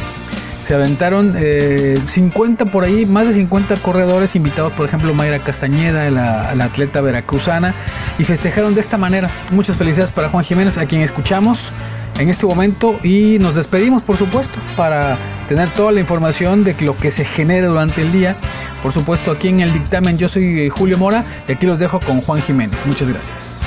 Se 0.63 0.73
aventaron 0.73 1.33
50 1.33 2.63
eh, 2.63 2.67
por 2.71 2.85
ahí, 2.85 3.05
más 3.05 3.27
de 3.27 3.33
50 3.33 3.75
corredores 3.77 4.33
invitados, 4.37 4.71
por 4.71 4.87
ejemplo, 4.87 5.13
Mayra 5.13 5.39
Castañeda, 5.39 6.09
la, 6.09 6.51
atleta 6.51 7.01
veracruzana, 7.01 7.73
y 8.17 8.23
festejaron 8.23 8.73
de 8.73 8.79
esta 8.79 8.97
manera. 8.97 9.29
Muchas 9.51 9.75
felicidades 9.75 10.11
para 10.11 10.29
Juan 10.29 10.45
Jiménez, 10.45 10.77
a 10.77 10.85
quien 10.85 11.01
escuchamos 11.01 11.73
en 12.17 12.29
este 12.29 12.45
momento, 12.45 12.97
y 13.03 13.39
nos 13.39 13.55
despedimos, 13.55 14.03
por 14.03 14.15
supuesto, 14.15 14.57
para 14.77 15.17
tener 15.49 15.69
toda 15.73 15.91
la 15.91 15.99
información 15.99 16.63
de 16.63 16.75
lo 16.79 16.95
que 16.95 17.11
se 17.11 17.25
genere 17.25 17.67
durante 17.67 18.01
el 18.01 18.13
día. 18.13 18.37
Por 18.81 18.93
supuesto, 18.93 19.31
aquí 19.31 19.49
en 19.49 19.59
el 19.59 19.73
dictamen, 19.73 20.17
yo 20.17 20.29
soy 20.29 20.61
eh, 20.61 20.69
Julio 20.69 20.97
Mora, 20.97 21.25
y 21.45 21.51
aquí 21.51 21.65
los 21.65 21.79
dejo 21.79 21.99
con 21.99 22.21
Juan 22.21 22.41
Jiménez. 22.41 22.85
Muchas 22.85 23.09
gracias. 23.09 23.59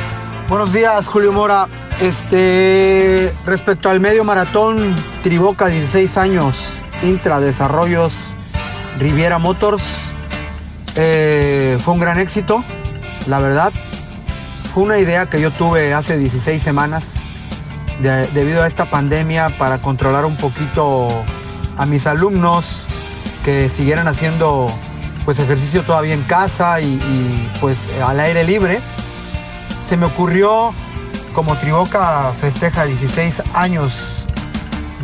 Buenos 0.48 0.72
días, 0.72 1.08
Julio 1.08 1.32
Mora. 1.32 1.66
Este, 2.00 3.34
respecto 3.46 3.88
al 3.90 3.98
medio 3.98 4.22
maratón, 4.22 4.94
Triboca, 5.24 5.66
16 5.66 6.16
años, 6.18 6.62
Intra 7.02 7.40
Desarrollos, 7.40 8.14
Riviera 8.96 9.38
Motors, 9.38 9.82
eh, 10.94 11.78
fue 11.84 11.94
un 11.94 12.00
gran 12.00 12.20
éxito, 12.20 12.62
la 13.26 13.40
verdad. 13.40 13.72
Fue 14.72 14.84
una 14.84 15.00
idea 15.00 15.26
que 15.26 15.40
yo 15.40 15.50
tuve 15.50 15.92
hace 15.92 16.16
16 16.16 16.62
semanas 16.62 17.14
debido 18.00 18.62
a 18.62 18.68
esta 18.68 18.84
pandemia 18.84 19.48
para 19.48 19.78
controlar 19.78 20.26
un 20.26 20.36
poquito 20.36 21.08
a 21.76 21.86
mis 21.86 22.06
alumnos 22.06 22.84
que 23.44 23.68
siguieran 23.68 24.06
haciendo 24.06 24.68
pues 25.24 25.40
ejercicio 25.40 25.82
todavía 25.82 26.14
en 26.14 26.22
casa 26.22 26.80
y 26.80 27.50
pues 27.60 27.78
al 28.00 28.20
aire 28.20 28.44
libre 28.44 28.78
se 29.88 29.96
me 29.96 30.06
ocurrió, 30.06 30.74
como 31.32 31.56
Triboca 31.56 32.32
festeja 32.40 32.84
16 32.84 33.42
años 33.54 34.26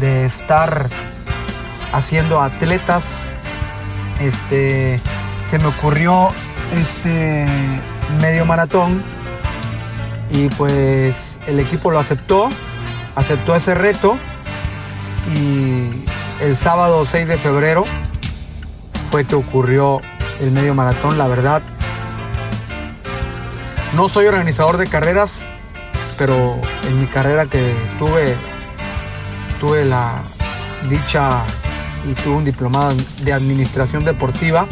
de 0.01 0.27
estar 0.27 0.89
haciendo 1.93 2.41
atletas, 2.41 3.05
este, 4.21 4.99
se 5.51 5.59
me 5.59 5.67
ocurrió 5.67 6.31
este 6.75 7.47
medio 8.21 8.45
maratón 8.45 9.05
y 10.33 10.49
pues 10.49 11.15
el 11.47 11.61
equipo 11.61 11.93
lo 11.93 12.01
aceptó, 12.01 12.49
aceptó 13.15 13.55
ese 13.55 13.75
reto 13.75 14.17
y 15.33 15.91
el 16.43 16.57
sábado 16.57 17.07
6 17.07 17.29
de 17.29 17.39
febrero 17.39 17.85
fue 19.13 19.25
que 19.25 19.37
ocurrió 19.37 20.01
el 20.41 20.51
medio 20.51 20.75
maratón, 20.75 21.19
la 21.19 21.29
verdad 21.29 21.63
no 23.95 24.09
soy 24.09 24.27
organizador 24.27 24.77
de 24.77 24.87
carreras, 24.87 25.47
pero 26.19 26.57
en 26.89 27.01
mi 27.01 27.07
carrera 27.07 27.47
que 27.47 27.75
tuve, 27.99 28.35
tuve 29.61 29.85
la 29.85 30.21
dicha 30.89 31.43
y 32.09 32.15
tuve 32.15 32.35
un 32.37 32.45
diplomado 32.45 32.95
de 33.23 33.33
administración 33.33 34.05
deportiva. 34.05 34.67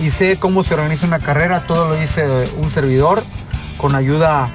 Y 0.00 0.10
sé 0.10 0.38
cómo 0.38 0.64
se 0.64 0.74
organiza 0.74 1.06
una 1.06 1.20
carrera, 1.20 1.66
todo 1.66 1.90
lo 1.90 2.02
hice 2.02 2.26
un 2.56 2.70
servidor 2.72 3.22
con 3.78 3.94
ayuda 3.94 4.50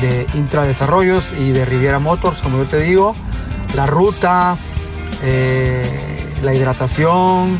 de 0.00 0.26
Intradesarrollos 0.34 1.32
y 1.38 1.52
de 1.52 1.64
Riviera 1.64 1.98
Motors, 1.98 2.38
como 2.38 2.58
yo 2.58 2.64
te 2.64 2.80
digo, 2.80 3.14
la 3.76 3.86
ruta, 3.86 4.56
eh, 5.22 5.84
la 6.42 6.54
hidratación, 6.54 7.58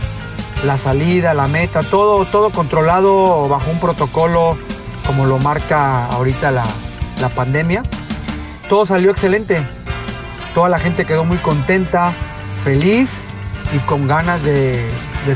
la 0.65 0.79
salida, 0.79 1.35
la 1.35 1.49
meta, 1.49 1.83
todo, 1.83 2.25
todo 2.25 2.51
controlado 2.51 3.49
bajo 3.49 3.71
un 3.71 3.79
protocolo 3.79 4.57
como 5.07 5.27
lo 5.27 5.39
marca 5.39 6.07
ahorita 6.07 6.51
la, 6.51 6.65
pandemia. 7.35 7.83
Todo 8.69 8.85
salió 8.85 9.13
excelente. 9.13 9.63
Toda 10.55 10.69
la 10.69 10.79
gente 10.81 11.05
quedó 11.05 11.25
muy 11.25 11.39
contenta, 11.39 12.13
feliz 12.65 13.29
y 13.73 13.79
con 13.79 14.09
ganas 14.09 14.43
de, 14.43 14.85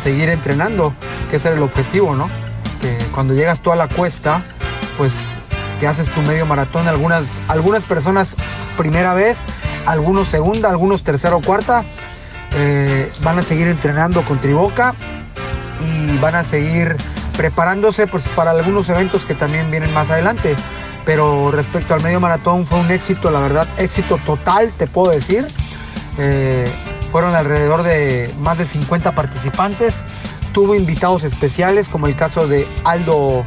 seguir 0.00 0.29
entrenando, 0.29 0.92
que 1.31 1.37
ese 1.37 1.48
era 1.48 1.57
el 1.57 1.62
objetivo, 1.62 2.16
¿no? 2.16 2.29
Que 2.81 2.98
cuando 3.14 3.35
llegas 3.35 3.61
tú 3.61 3.70
a 3.70 3.76
la 3.76 3.87
cuesta, 3.87 4.42
pues 4.98 5.12
que 5.79 5.87
haces 5.87 6.11
tu 6.11 6.20
medio 6.22 6.44
maratón, 6.44 6.88
algunas, 6.88 7.29
algunas 7.46 7.85
personas 7.85 8.35
primera 8.76 9.14
vez, 9.14 9.38
algunos 9.87 10.29
segunda, 10.29 10.68
algunos 10.68 11.05
tercera 11.05 11.37
o 11.37 11.40
cuarta, 11.40 11.85
eh, 12.57 13.12
van 13.22 13.38
a 13.38 13.42
seguir 13.42 13.68
entrenando 13.68 14.22
con 14.24 14.40
Triboca 14.40 14.94
y 15.81 16.18
van 16.18 16.35
a 16.35 16.42
seguir 16.42 16.96
preparándose 17.37 18.07
pues, 18.07 18.25
para 18.29 18.53
algunos 18.53 18.88
eventos 18.88 19.25
que 19.25 19.35
también 19.35 19.70
vienen 19.70 19.92
más 19.92 20.11
adelante. 20.11 20.57
Pero 21.05 21.53
respecto 21.53 21.94
al 21.94 22.03
medio 22.03 22.18
maratón 22.18 22.66
fue 22.66 22.81
un 22.81 22.90
éxito, 22.90 23.31
la 23.31 23.38
verdad, 23.38 23.68
éxito 23.79 24.18
total, 24.27 24.72
te 24.77 24.87
puedo 24.87 25.12
decir. 25.12 25.46
Eh, 26.18 26.64
fueron 27.12 27.37
alrededor 27.37 27.85
de 27.85 28.35
más 28.40 28.59
de 28.59 28.66
50 28.66 29.12
participantes. 29.12 29.94
Tuvo 30.53 30.75
invitados 30.75 31.22
especiales, 31.22 31.88
como 31.88 32.09
el 32.09 32.16
caso 32.16 32.49
de 32.49 32.66
Aldo 32.85 33.44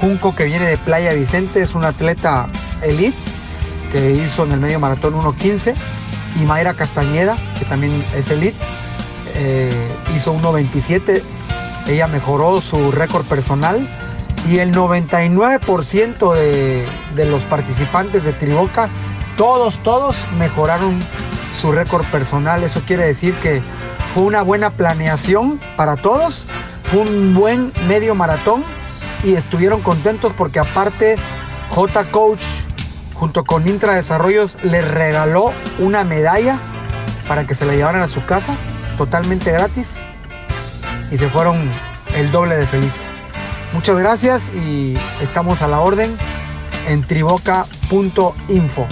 Junco, 0.00 0.34
que 0.34 0.44
viene 0.44 0.66
de 0.66 0.78
Playa 0.78 1.12
Vicente, 1.12 1.62
es 1.62 1.74
un 1.74 1.84
atleta 1.84 2.48
elite, 2.82 3.16
que 3.92 4.12
hizo 4.12 4.44
en 4.44 4.52
el 4.52 4.60
medio 4.60 4.80
maratón 4.80 5.14
1.15. 5.14 5.74
Y 6.40 6.44
Mayra 6.44 6.74
Castañeda, 6.74 7.36
que 7.58 7.64
también 7.66 8.04
es 8.16 8.30
elite, 8.30 8.58
eh, 9.34 9.70
hizo 10.16 10.34
1.27 10.34 11.22
ella 11.86 12.06
mejoró 12.06 12.60
su 12.60 12.92
récord 12.92 13.24
personal 13.26 13.86
y 14.48 14.58
el 14.58 14.74
99% 14.74 16.34
de, 16.34 17.24
los 17.26 17.42
participantes 17.42 18.24
de 18.24 18.32
Triboca 18.32 18.88
todos, 19.36 19.78
todos 19.82 20.16
mejoraron 20.38 20.98
su 21.60 21.72
récord 21.72 22.04
personal. 22.06 22.62
Eso 22.62 22.80
quiere 22.86 23.06
decir 23.06 23.34
que 23.36 23.62
fue 24.14 24.24
una 24.24 24.42
buena 24.42 24.70
planeación 24.70 25.60
para 25.76 25.96
todos, 25.96 26.46
fue 26.90 27.00
un 27.00 27.34
buen 27.34 27.72
medio 27.86 28.14
maratón 28.14 28.64
y 29.22 29.34
estuvieron 29.34 29.82
contentos 29.82 30.32
porque 30.36 30.58
aparte 30.58 31.16
J 31.70 32.04
Coach 32.10 32.42
junto 33.14 33.44
con 33.44 33.68
Intra 33.68 33.94
Desarrollos 33.94 34.56
les 34.64 34.86
regaló 34.88 35.52
una 35.78 36.04
medalla 36.04 36.58
para 37.28 37.46
que 37.46 37.54
se 37.54 37.66
la 37.66 37.74
llevaran 37.74 38.02
a 38.02 38.08
su 38.08 38.24
casa 38.24 38.54
totalmente 38.96 39.52
gratis 39.52 39.99
y 41.10 41.18
se 41.18 41.28
fueron 41.28 41.68
el 42.14 42.30
doble 42.30 42.56
de 42.56 42.66
felices. 42.66 43.10
Muchas 43.72 43.96
gracias 43.96 44.42
y 44.54 44.96
estamos 45.22 45.62
a 45.62 45.68
la 45.68 45.80
orden 45.80 46.14
en 46.88 47.02
triboca.info. 47.04 48.86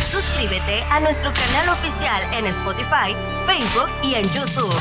Suscríbete 0.00 0.82
a 0.90 1.00
nuestro 1.00 1.32
canal 1.32 1.70
oficial 1.70 2.22
en 2.34 2.46
Spotify, 2.46 3.16
Facebook 3.46 3.88
y 4.02 4.14
en 4.14 4.28
YouTube. 4.30 4.74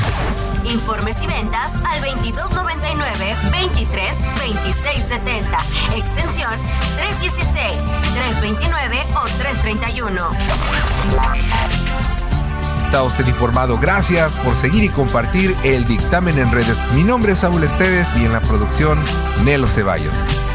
Informes 0.65 1.15
y 1.21 1.27
ventas 1.27 1.73
al 1.86 2.01
2299 2.01 3.36
23 3.51 4.15
26 4.39 5.03
70, 5.08 5.60
extensión 5.95 6.51
316, 6.97 7.77
329 8.15 8.97
o 9.15 9.27
331. 9.38 11.76
Está 12.88 13.04
usted 13.04 13.28
informado. 13.28 13.78
Gracias 13.78 14.34
por 14.38 14.56
seguir 14.56 14.86
y 14.86 14.88
compartir 14.88 15.54
el 15.65 15.86
dictamen 15.86 16.39
en 16.39 16.50
redes. 16.54 16.80
Mi 16.95 17.04
nombre 17.04 17.34
es 17.34 17.39
Saúl 17.39 17.62
Esteves 17.62 18.08
y 18.15 18.23
en 18.23 18.32
la 18.32 18.39
producción 18.39 18.97
Nelo 19.43 19.67
Ceballos. 19.67 20.46